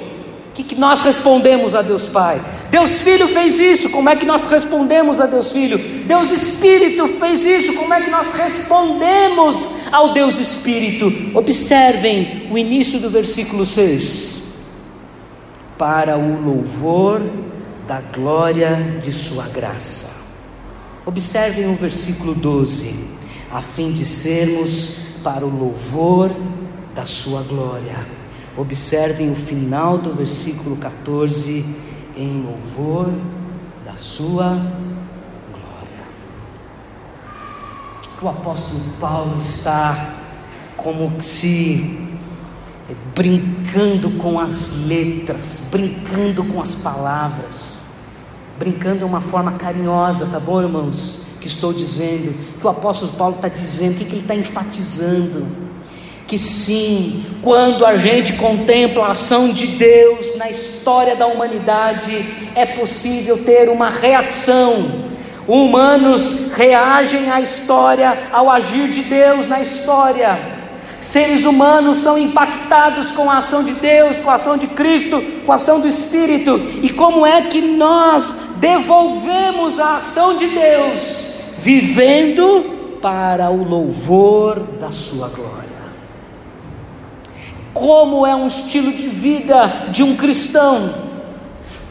O 0.53 0.55
que, 0.55 0.65
que 0.65 0.75
nós 0.75 1.01
respondemos 1.01 1.75
a 1.75 1.81
Deus 1.81 2.07
Pai? 2.07 2.39
Deus 2.71 3.01
Filho 3.01 3.27
fez 3.27 3.59
isso, 3.59 3.89
como 3.89 4.11
é 4.11 4.17
que 4.17 4.27
nós 4.27 4.45
respondemos 4.45 5.19
a 5.19 5.25
Deus 5.25 5.51
Filho? 5.51 5.79
Deus 6.05 6.31
Espírito 6.31 7.09
fez 7.19 7.47
isso, 7.47 7.73
como 7.73 7.95
é 7.95 8.03
que 8.03 8.11
nós 8.11 8.35
respondemos 8.35 9.67
ao 9.91 10.13
Deus 10.13 10.39
Espírito? 10.39 11.11
Observem 11.35 12.51
o 12.53 12.59
início 12.59 13.01
do 13.01 13.09
versículo 13.09 13.65
6. 13.65 14.67
Para 15.79 16.19
o 16.19 16.45
louvor 16.45 17.23
da 17.89 18.03
glória 18.03 19.01
de 19.03 19.11
Sua 19.11 19.49
graça. 19.49 20.37
Observem 21.07 21.67
o 21.73 21.77
versículo 21.77 22.35
12. 22.35 23.07
A 23.51 23.63
fim 23.63 23.91
de 23.91 24.05
sermos 24.05 25.17
para 25.25 25.47
o 25.47 25.49
louvor 25.49 26.31
da 26.95 27.07
Sua 27.07 27.41
glória 27.41 28.22
Observem 28.57 29.31
o 29.31 29.35
final 29.35 29.97
do 29.97 30.15
versículo 30.15 30.77
14, 30.77 31.65
em 32.15 32.43
louvor 32.43 33.11
da 33.85 33.95
sua 33.95 34.51
glória. 35.51 36.03
O 38.21 38.29
apóstolo 38.29 38.83
Paulo 39.01 39.37
está 39.37 40.17
como 40.77 41.19
se 41.19 42.11
brincando 43.15 44.11
com 44.19 44.39
as 44.39 44.85
letras, 44.87 45.69
brincando 45.71 46.45
com 46.45 46.61
as 46.61 46.75
palavras, 46.75 47.79
brincando 48.59 48.99
de 48.99 49.05
uma 49.05 49.23
forma 49.23 49.53
carinhosa, 49.53 50.27
tá 50.27 50.39
bom, 50.39 50.61
irmãos? 50.61 51.27
Que 51.41 51.47
estou 51.47 51.73
dizendo, 51.73 52.35
que 52.61 52.67
o 52.67 52.69
apóstolo 52.69 53.13
Paulo 53.13 53.37
está 53.37 53.49
dizendo, 53.49 53.95
o 53.95 53.97
que, 53.97 54.05
que 54.05 54.13
ele 54.13 54.21
está 54.21 54.35
enfatizando 54.35 55.62
que 56.33 56.39
sim, 56.39 57.27
quando 57.43 57.85
a 57.85 57.99
gente 57.99 58.33
contempla 58.33 59.05
a 59.05 59.11
ação 59.11 59.51
de 59.51 59.67
Deus 59.67 60.39
na 60.39 60.49
história 60.49 61.15
da 61.15 61.27
humanidade, 61.27 62.27
é 62.55 62.65
possível 62.65 63.45
ter 63.45 63.69
uma 63.69 63.91
reação. 63.91 64.91
Humanos 65.47 66.51
reagem 66.53 67.31
à 67.31 67.39
história, 67.39 68.31
ao 68.33 68.49
agir 68.49 68.89
de 68.89 69.03
Deus 69.03 69.47
na 69.47 69.61
história. 69.61 70.41
Seres 71.03 71.45
humanos 71.45 71.99
são 71.99 72.17
impactados 72.17 73.11
com 73.11 73.31
a 73.31 73.37
ação 73.37 73.63
de 73.63 73.73
Deus, 73.73 74.17
com 74.17 74.31
a 74.31 74.37
ação 74.37 74.57
de 74.57 74.69
Cristo, 74.69 75.23
com 75.45 75.53
a 75.53 75.57
ação 75.57 75.81
do 75.81 75.87
Espírito. 75.87 76.59
E 76.83 76.89
como 76.89 77.27
é 77.27 77.43
que 77.43 77.61
nós 77.61 78.35
devolvemos 78.57 79.79
a 79.79 79.97
ação 79.97 80.39
de 80.39 80.47
Deus? 80.47 81.35
Vivendo 81.59 82.97
para 83.03 83.51
o 83.51 83.63
louvor 83.63 84.61
da 84.81 84.91
Sua 84.91 85.29
glória 85.29 85.62
como 87.73 88.27
é 88.27 88.35
um 88.35 88.47
estilo 88.47 88.93
de 88.93 89.09
vida 89.09 89.89
de 89.91 90.03
um 90.03 90.17
cristão, 90.17 90.95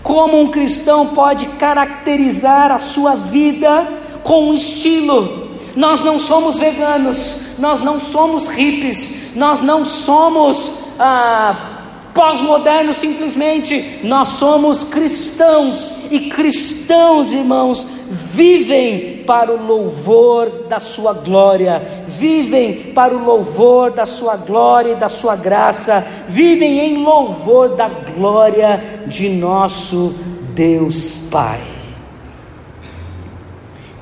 como 0.04 0.40
um 0.40 0.50
cristão 0.50 1.08
pode 1.08 1.46
caracterizar 1.58 2.72
a 2.72 2.80
sua 2.80 3.16
vida 3.16 3.88
com 4.24 4.50
um 4.50 4.54
estilo. 4.54 5.50
Nós 5.76 6.02
não 6.02 6.20
somos 6.20 6.58
veganos, 6.58 7.58
nós 7.58 7.82
não 7.82 8.00
somos 8.00 8.48
hippies, 8.48 9.36
nós 9.36 9.62
não 9.62 9.86
somos 9.86 10.82
ah, 11.00 11.72
pós-modernos 12.14 12.98
simplesmente, 12.98 14.00
nós 14.04 14.30
somos 14.30 14.84
cristãos, 14.84 16.02
e 16.12 16.30
cristãos, 16.30 17.32
irmãos, 17.32 17.88
vivem 18.10 19.24
para 19.26 19.52
o 19.52 19.66
louvor 19.66 20.66
da 20.68 20.80
Sua 20.80 21.14
glória, 21.14 22.01
vivem 22.22 22.94
para 22.94 23.18
o 23.18 23.26
louvor 23.26 23.92
da 23.92 24.06
Sua 24.06 24.38
glória 24.38 24.92
e 24.92 24.96
da 24.96 25.10
Sua 25.10 25.36
graça, 25.36 26.06
vivem 26.30 26.80
em 26.80 27.04
louvor 27.04 27.76
da 27.76 27.90
glória 27.90 29.02
de 29.08 29.28
nosso 29.28 30.14
Deus 30.54 31.28
Pai. 31.32 31.60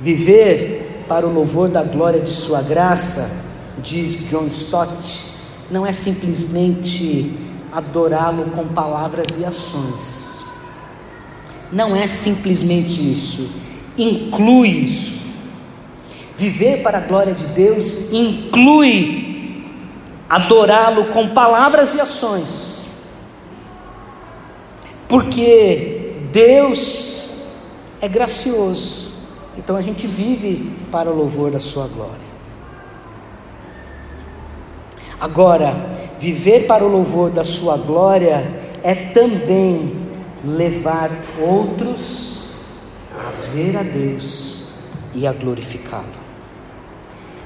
Viver 0.01 1.05
para 1.07 1.25
o 1.25 1.33
louvor 1.33 1.69
da 1.69 1.81
glória 1.81 2.19
de 2.19 2.31
Sua 2.31 2.61
graça, 2.61 3.41
diz 3.77 4.29
John 4.29 4.47
Stott, 4.47 5.25
não 5.71 5.85
é 5.85 5.93
simplesmente 5.93 7.33
adorá-lo 7.71 8.51
com 8.51 8.67
palavras 8.67 9.27
e 9.39 9.45
ações. 9.45 10.45
Não 11.71 11.95
é 11.95 12.05
simplesmente 12.05 13.11
isso, 13.13 13.49
inclui 13.97 14.69
isso. 14.69 15.18
Viver 16.39 16.81
para 16.81 16.99
a 16.99 17.01
glória 17.01 17.33
de 17.33 17.45
Deus 17.47 18.13
inclui 18.13 19.65
adorá-lo 20.29 21.07
com 21.07 21.27
palavras 21.27 21.93
e 21.93 21.99
ações. 21.99 22.87
Porque 25.09 26.13
Deus 26.31 27.29
é 27.99 28.07
gracioso. 28.07 29.11
Então 29.57 29.75
a 29.75 29.81
gente 29.81 30.07
vive 30.07 30.71
para 30.89 31.11
o 31.11 31.15
louvor 31.15 31.51
da 31.51 31.59
sua 31.59 31.87
glória. 31.87 32.29
Agora, 35.19 35.75
viver 36.17 36.65
para 36.65 36.85
o 36.85 36.87
louvor 36.87 37.29
da 37.29 37.43
Sua 37.43 37.75
glória 37.75 38.49
é 38.81 38.95
também 38.95 39.93
levar 40.45 41.11
outros 41.41 42.51
a 43.13 43.29
ver 43.51 43.75
a 43.75 43.83
Deus 43.83 44.69
e 45.13 45.27
a 45.27 45.33
glorificá-lo. 45.33 46.18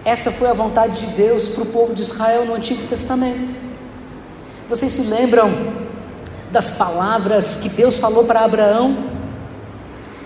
Essa 0.05 0.31
foi 0.31 0.49
a 0.49 0.53
vontade 0.53 0.99
de 0.99 1.07
Deus 1.13 1.49
para 1.49 1.63
o 1.63 1.67
povo 1.67 1.93
de 1.93 2.01
Israel 2.01 2.45
no 2.45 2.55
Antigo 2.55 2.85
Testamento. 2.87 3.55
Vocês 4.69 4.91
se 4.91 5.03
lembram 5.03 5.73
das 6.51 6.71
palavras 6.71 7.57
que 7.57 7.69
Deus 7.69 7.97
falou 7.97 8.25
para 8.25 8.41
Abraão? 8.41 9.11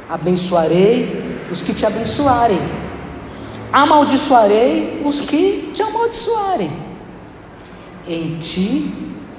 Abençoarei 0.09 1.37
os 1.51 1.61
que 1.61 1.73
te 1.73 1.85
abençoarem, 1.85 2.59
amaldiçoarei 3.71 5.01
os 5.05 5.21
que 5.21 5.71
te 5.75 5.83
amaldiçoarem. 5.83 6.71
Em 8.07 8.39
ti 8.39 8.91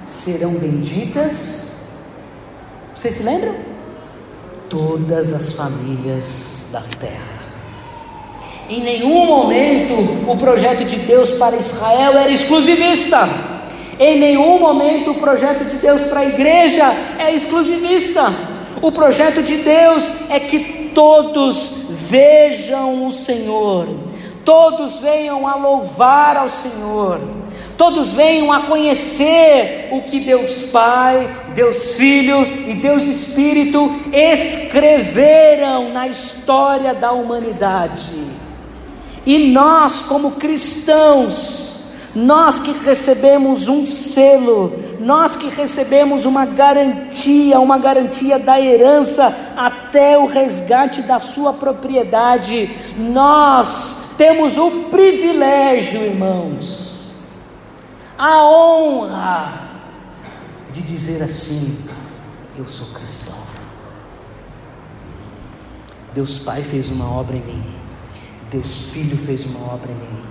serão 0.06 0.52
benditas. 0.52 1.80
Vocês 2.94 3.16
se 3.16 3.22
lembram? 3.22 3.54
Todas 4.68 5.32
as 5.32 5.52
famílias 5.52 6.68
da 6.70 6.82
terra. 7.00 7.37
Em 8.68 8.80
nenhum 8.80 9.26
momento 9.26 9.94
o 10.26 10.36
projeto 10.36 10.84
de 10.84 10.96
Deus 10.96 11.30
para 11.30 11.56
Israel 11.56 12.18
era 12.18 12.30
exclusivista. 12.30 13.28
Em 13.98 14.18
nenhum 14.18 14.58
momento 14.58 15.12
o 15.12 15.14
projeto 15.14 15.64
de 15.64 15.76
Deus 15.76 16.04
para 16.04 16.20
a 16.20 16.26
igreja 16.26 16.92
é 17.18 17.34
exclusivista. 17.34 18.32
O 18.82 18.92
projeto 18.92 19.42
de 19.42 19.56
Deus 19.56 20.08
é 20.30 20.38
que 20.38 20.90
todos 20.94 21.88
vejam 22.08 23.06
o 23.06 23.12
Senhor, 23.12 23.88
todos 24.44 25.00
venham 25.00 25.46
a 25.46 25.54
louvar 25.56 26.36
ao 26.36 26.48
Senhor 26.48 27.20
todos 27.78 28.12
venham 28.12 28.52
a 28.52 28.62
conhecer 28.62 29.88
o 29.92 30.02
que 30.02 30.18
Deus 30.18 30.64
Pai, 30.64 31.30
Deus 31.54 31.92
Filho 31.92 32.44
e 32.66 32.74
Deus 32.74 33.06
Espírito 33.06 33.88
escreveram 34.12 35.90
na 35.90 36.08
história 36.08 36.92
da 36.92 37.12
humanidade. 37.12 38.37
E 39.28 39.50
nós, 39.52 40.00
como 40.00 40.30
cristãos, 40.30 41.84
nós 42.14 42.58
que 42.58 42.72
recebemos 42.72 43.68
um 43.68 43.84
selo, 43.84 44.72
nós 44.98 45.36
que 45.36 45.50
recebemos 45.50 46.24
uma 46.24 46.46
garantia, 46.46 47.60
uma 47.60 47.76
garantia 47.76 48.38
da 48.38 48.58
herança 48.58 49.26
até 49.54 50.16
o 50.16 50.24
resgate 50.24 51.02
da 51.02 51.20
sua 51.20 51.52
propriedade, 51.52 52.74
nós 52.96 54.14
temos 54.16 54.56
o 54.56 54.70
privilégio, 54.90 56.00
irmãos, 56.00 57.12
a 58.16 58.46
honra 58.46 59.68
de 60.72 60.80
dizer 60.80 61.22
assim: 61.22 61.86
Eu 62.56 62.66
sou 62.66 62.86
cristão. 62.94 63.36
Deus 66.14 66.38
Pai 66.38 66.62
fez 66.62 66.90
uma 66.90 67.12
obra 67.12 67.36
em 67.36 67.42
mim, 67.42 67.77
Deus 68.50 68.80
Filho 68.92 69.16
fez 69.16 69.44
uma 69.44 69.74
obra 69.74 69.90
em 69.90 69.94
mim, 69.94 70.22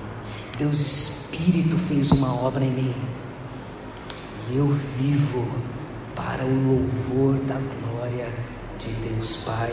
Deus 0.57 0.79
Espírito 0.79 1.77
fez 1.77 2.11
uma 2.11 2.33
obra 2.33 2.63
em 2.63 2.71
mim, 2.71 2.95
e 4.49 4.57
eu 4.57 4.65
vivo 4.97 5.47
para 6.15 6.43
o 6.43 6.49
louvor 6.49 7.35
da 7.43 7.55
glória 7.55 8.27
de 8.79 8.89
Deus 9.07 9.43
Pai, 9.43 9.71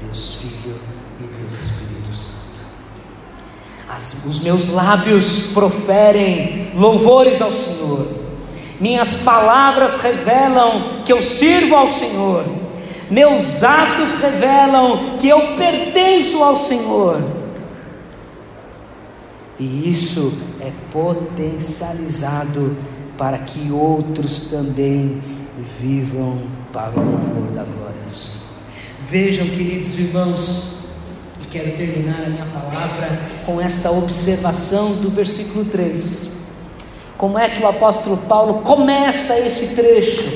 Deus 0.00 0.34
Filho 0.36 0.78
e 1.20 1.24
Deus 1.24 1.54
Espírito 1.54 2.14
Santo. 2.14 2.42
As, 3.88 4.24
os 4.26 4.38
meus 4.38 4.68
lábios 4.68 5.48
proferem 5.52 6.70
louvores 6.76 7.42
ao 7.42 7.50
Senhor, 7.50 8.06
minhas 8.78 9.16
palavras 9.22 10.00
revelam 10.00 11.02
que 11.04 11.12
eu 11.12 11.20
sirvo 11.20 11.74
ao 11.74 11.88
Senhor, 11.88 12.44
meus 13.10 13.64
atos 13.64 14.20
revelam 14.20 15.18
que 15.18 15.28
eu 15.28 15.56
pertenço 15.56 16.40
ao 16.44 16.60
Senhor. 16.60 17.41
E 19.58 19.90
isso 19.90 20.32
é 20.60 20.72
potencializado 20.90 22.76
para 23.16 23.38
que 23.38 23.70
outros 23.70 24.48
também 24.48 25.22
vivam 25.80 26.42
para 26.72 26.98
o 26.98 27.04
louvor 27.04 27.52
da 27.54 27.62
glória 27.62 28.02
do 28.08 28.16
Senhor. 28.16 28.42
Vejam, 29.08 29.46
queridos 29.48 29.98
irmãos, 29.98 30.82
Quero 31.52 31.72
terminar 31.72 32.22
a 32.24 32.30
minha 32.30 32.46
palavra 32.46 33.20
com 33.44 33.60
esta 33.60 33.90
observação 33.90 34.94
do 34.94 35.10
versículo 35.10 35.66
3. 35.66 36.46
Como 37.18 37.38
é 37.38 37.46
que 37.46 37.62
o 37.62 37.68
apóstolo 37.68 38.16
Paulo 38.16 38.62
começa 38.62 39.38
esse 39.38 39.74
trecho? 39.74 40.32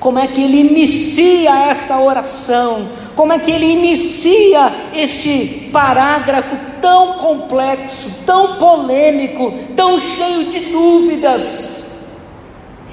Como 0.00 0.18
é 0.18 0.26
que 0.26 0.42
ele 0.42 0.58
inicia 0.58 1.70
esta 1.70 2.00
oração? 2.00 2.88
Como 3.18 3.32
é 3.32 3.38
que 3.40 3.50
ele 3.50 3.66
inicia 3.66 4.72
este 4.94 5.68
parágrafo 5.72 6.56
tão 6.80 7.14
complexo, 7.14 8.08
tão 8.24 8.58
polêmico, 8.58 9.52
tão 9.74 9.98
cheio 9.98 10.44
de 10.44 10.60
dúvidas? 10.66 12.14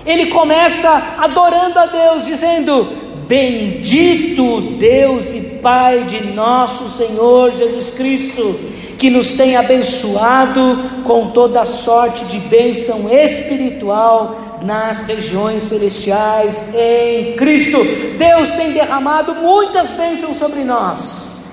Ele 0.04 0.26
começa 0.32 0.90
adorando 1.20 1.78
a 1.78 1.86
Deus, 1.86 2.26
dizendo: 2.26 3.05
Bendito 3.28 4.62
Deus 4.78 5.34
e 5.34 5.42
Pai 5.62 6.04
de 6.04 6.28
nosso 6.28 6.90
Senhor 6.96 7.52
Jesus 7.54 7.90
Cristo, 7.92 8.60
que 9.00 9.10
nos 9.10 9.32
tem 9.32 9.56
abençoado 9.56 11.02
com 11.04 11.32
toda 11.32 11.66
sorte 11.66 12.24
de 12.26 12.38
bênção 12.42 13.10
espiritual 13.12 14.60
nas 14.62 15.08
regiões 15.08 15.64
celestiais 15.64 16.72
em 16.76 17.36
Cristo. 17.36 17.80
Deus 18.16 18.52
tem 18.52 18.74
derramado 18.74 19.34
muitas 19.34 19.90
bênçãos 19.90 20.38
sobre 20.38 20.64
nós. 20.64 21.46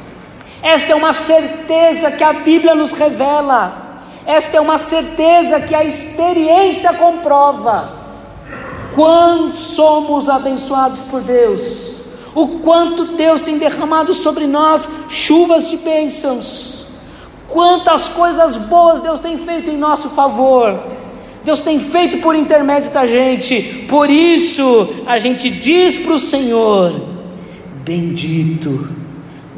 Esta 0.63 0.93
é 0.93 0.95
uma 0.95 1.15
certeza 1.15 2.11
que 2.11 2.23
a 2.23 2.35
Bíblia 2.35 2.75
nos 2.75 2.93
revela. 2.93 4.03
Esta 4.27 4.59
é 4.59 4.61
uma 4.61 4.77
certeza 4.77 5.59
que 5.59 5.75
a 5.75 5.83
experiência 5.83 6.93
comprova 6.93 8.02
quão 8.95 9.53
somos 9.53 10.29
abençoados 10.29 11.01
por 11.03 11.21
Deus, 11.21 12.03
o 12.35 12.61
quanto 12.61 13.17
Deus 13.17 13.41
tem 13.41 13.59
derramado 13.59 14.15
sobre 14.15 14.47
nós 14.47 14.89
chuvas 15.09 15.69
de 15.69 15.77
bênçãos, 15.77 16.87
quantas 17.49 18.09
coisas 18.09 18.57
boas 18.57 19.01
Deus 19.01 19.21
tem 19.21 19.39
feito 19.39 19.71
em 19.71 19.77
nosso 19.77 20.09
favor. 20.11 20.93
Deus 21.45 21.61
tem 21.61 21.81
feito 21.81 22.19
por 22.19 22.37
intermédio 22.37 22.93
da 22.93 23.05
gente, 23.05 23.85
por 23.89 24.09
isso 24.09 24.95
a 25.07 25.19
gente 25.19 25.51
diz 25.51 25.97
para 25.97 26.15
o 26.15 26.19
Senhor: 26.19 26.95
Bendito 27.85 28.89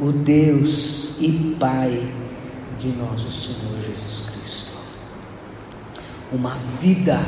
o 0.01 0.11
Deus 0.11 1.21
e 1.21 1.55
Pai 1.59 2.01
de 2.79 2.87
nosso 2.87 3.31
Senhor 3.31 3.79
Jesus 3.85 4.31
Cristo. 4.31 4.71
Uma 6.33 6.57
vida 6.81 7.19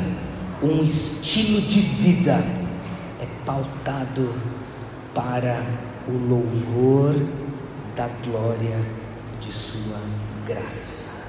um 0.62 0.82
estilo 0.82 1.60
de 1.60 1.80
vida 1.80 2.44
é 3.20 3.26
pautado 3.44 4.34
para 5.14 5.62
o 6.08 6.12
louvor 6.12 7.14
da 7.96 8.08
glória 8.24 8.80
de 9.40 9.52
Sua 9.52 10.00
graça. 10.46 11.28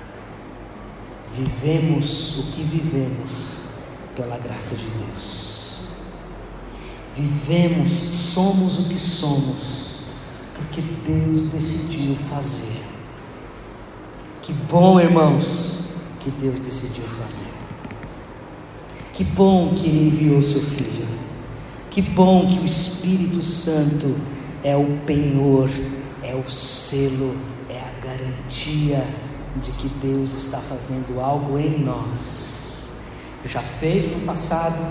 Vivemos 1.36 2.40
o 2.40 2.44
que 2.52 2.64
vivemos 2.64 3.60
pela 4.16 4.38
graça 4.38 4.76
de 4.76 4.86
Deus. 4.86 5.90
Vivemos, 7.16 7.92
somos 7.92 8.80
o 8.80 8.90
que 8.90 9.00
somos, 9.00 10.00
porque 10.56 10.82
Deus 10.82 11.52
decidiu 11.52 12.16
fazer 12.30 12.90
Que 14.42 14.54
bom, 14.54 15.00
irmãos, 15.00 15.82
que 16.20 16.32
Deus 16.32 16.60
decidiu 16.60 17.04
fazer. 17.22 17.59
Que 19.20 19.26
bom 19.26 19.74
que 19.76 19.86
Ele 19.86 20.07
enviou 20.07 20.41
seu 20.41 20.61
Filho. 20.61 21.05
Que 21.91 22.01
bom 22.01 22.49
que 22.49 22.59
o 22.61 22.65
Espírito 22.65 23.43
Santo 23.43 24.15
é 24.63 24.78
o 24.78 24.97
penhor, 25.05 25.70
é 26.24 26.34
o 26.34 26.49
selo, 26.49 27.36
é 27.70 27.76
a 27.76 27.91
garantia 28.01 29.05
de 29.61 29.72
que 29.72 29.89
Deus 30.01 30.32
está 30.32 30.59
fazendo 30.59 31.20
algo 31.20 31.59
em 31.59 31.80
nós. 31.80 32.93
Já 33.43 33.59
fez 33.59 34.09
no 34.09 34.22
passado, 34.22 34.82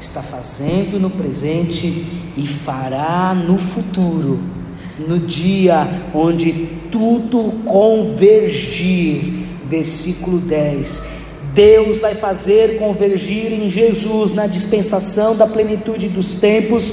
está 0.00 0.24
fazendo 0.24 0.98
no 0.98 1.10
presente 1.10 1.86
e 2.36 2.48
fará 2.48 3.32
no 3.32 3.56
futuro, 3.56 4.40
no 4.98 5.20
dia 5.20 6.10
onde 6.12 6.80
tudo 6.90 7.62
convergir. 7.64 9.46
Versículo 9.68 10.38
10. 10.38 11.17
Deus 11.58 11.98
vai 11.98 12.14
fazer 12.14 12.78
convergir 12.78 13.52
em 13.52 13.68
Jesus, 13.68 14.32
na 14.32 14.46
dispensação 14.46 15.34
da 15.34 15.44
plenitude 15.44 16.08
dos 16.08 16.40
tempos, 16.40 16.92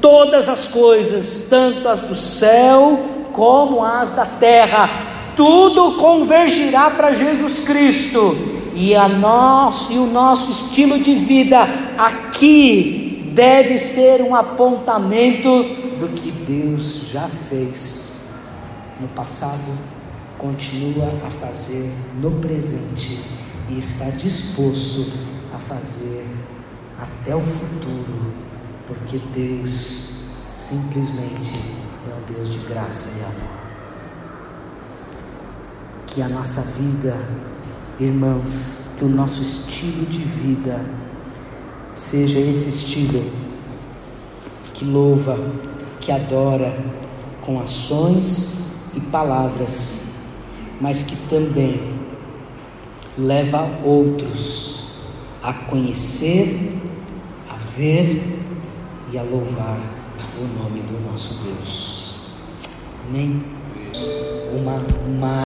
todas 0.00 0.48
as 0.48 0.66
coisas, 0.66 1.46
tanto 1.48 1.86
as 1.88 2.00
do 2.00 2.16
céu 2.16 2.98
como 3.32 3.84
as 3.84 4.10
da 4.10 4.26
terra, 4.26 4.90
tudo 5.36 5.94
convergirá 5.94 6.90
para 6.90 7.14
Jesus 7.14 7.60
Cristo. 7.60 8.36
E, 8.74 8.96
a 8.96 9.08
nosso, 9.08 9.92
e 9.92 9.98
o 9.98 10.06
nosso 10.06 10.50
estilo 10.50 10.98
de 10.98 11.14
vida 11.14 11.60
aqui 11.96 13.30
deve 13.32 13.78
ser 13.78 14.22
um 14.22 14.34
apontamento 14.34 15.62
do 16.00 16.08
que 16.08 16.32
Deus 16.32 17.10
já 17.12 17.28
fez. 17.48 18.26
No 19.00 19.06
passado, 19.06 19.70
continua 20.36 21.12
a 21.24 21.30
fazer 21.30 21.88
no 22.20 22.32
presente 22.40 23.39
e 23.70 23.78
está 23.78 24.10
disposto 24.10 25.06
a 25.54 25.58
fazer 25.58 26.26
até 26.98 27.34
o 27.34 27.40
futuro, 27.40 28.32
porque 28.86 29.18
Deus 29.32 30.10
simplesmente 30.52 31.60
é 32.08 32.14
um 32.14 32.34
Deus 32.34 32.50
de 32.50 32.58
graça 32.66 33.10
e 33.16 33.22
amor. 33.22 33.60
Que 36.06 36.20
a 36.20 36.28
nossa 36.28 36.62
vida, 36.62 37.16
irmãos, 38.00 38.88
que 38.98 39.04
o 39.04 39.08
nosso 39.08 39.40
estilo 39.40 40.04
de 40.06 40.18
vida 40.18 40.84
seja 41.94 42.40
esse 42.40 42.70
estilo 42.70 43.24
que 44.74 44.84
louva, 44.84 45.38
que 46.00 46.10
adora 46.10 46.76
com 47.40 47.60
ações 47.60 48.90
e 48.94 49.00
palavras, 49.00 50.16
mas 50.80 51.04
que 51.04 51.16
também 51.28 51.99
leva 53.20 53.68
outros 53.84 54.86
a 55.42 55.52
conhecer, 55.52 56.72
a 57.48 57.56
ver 57.76 58.22
e 59.12 59.18
a 59.18 59.22
louvar 59.22 59.78
o 60.38 60.62
nome 60.62 60.80
do 60.80 61.00
nosso 61.08 61.42
Deus. 61.44 62.30
Amém? 63.06 63.44
Uma, 64.54 64.74
uma 65.06 65.49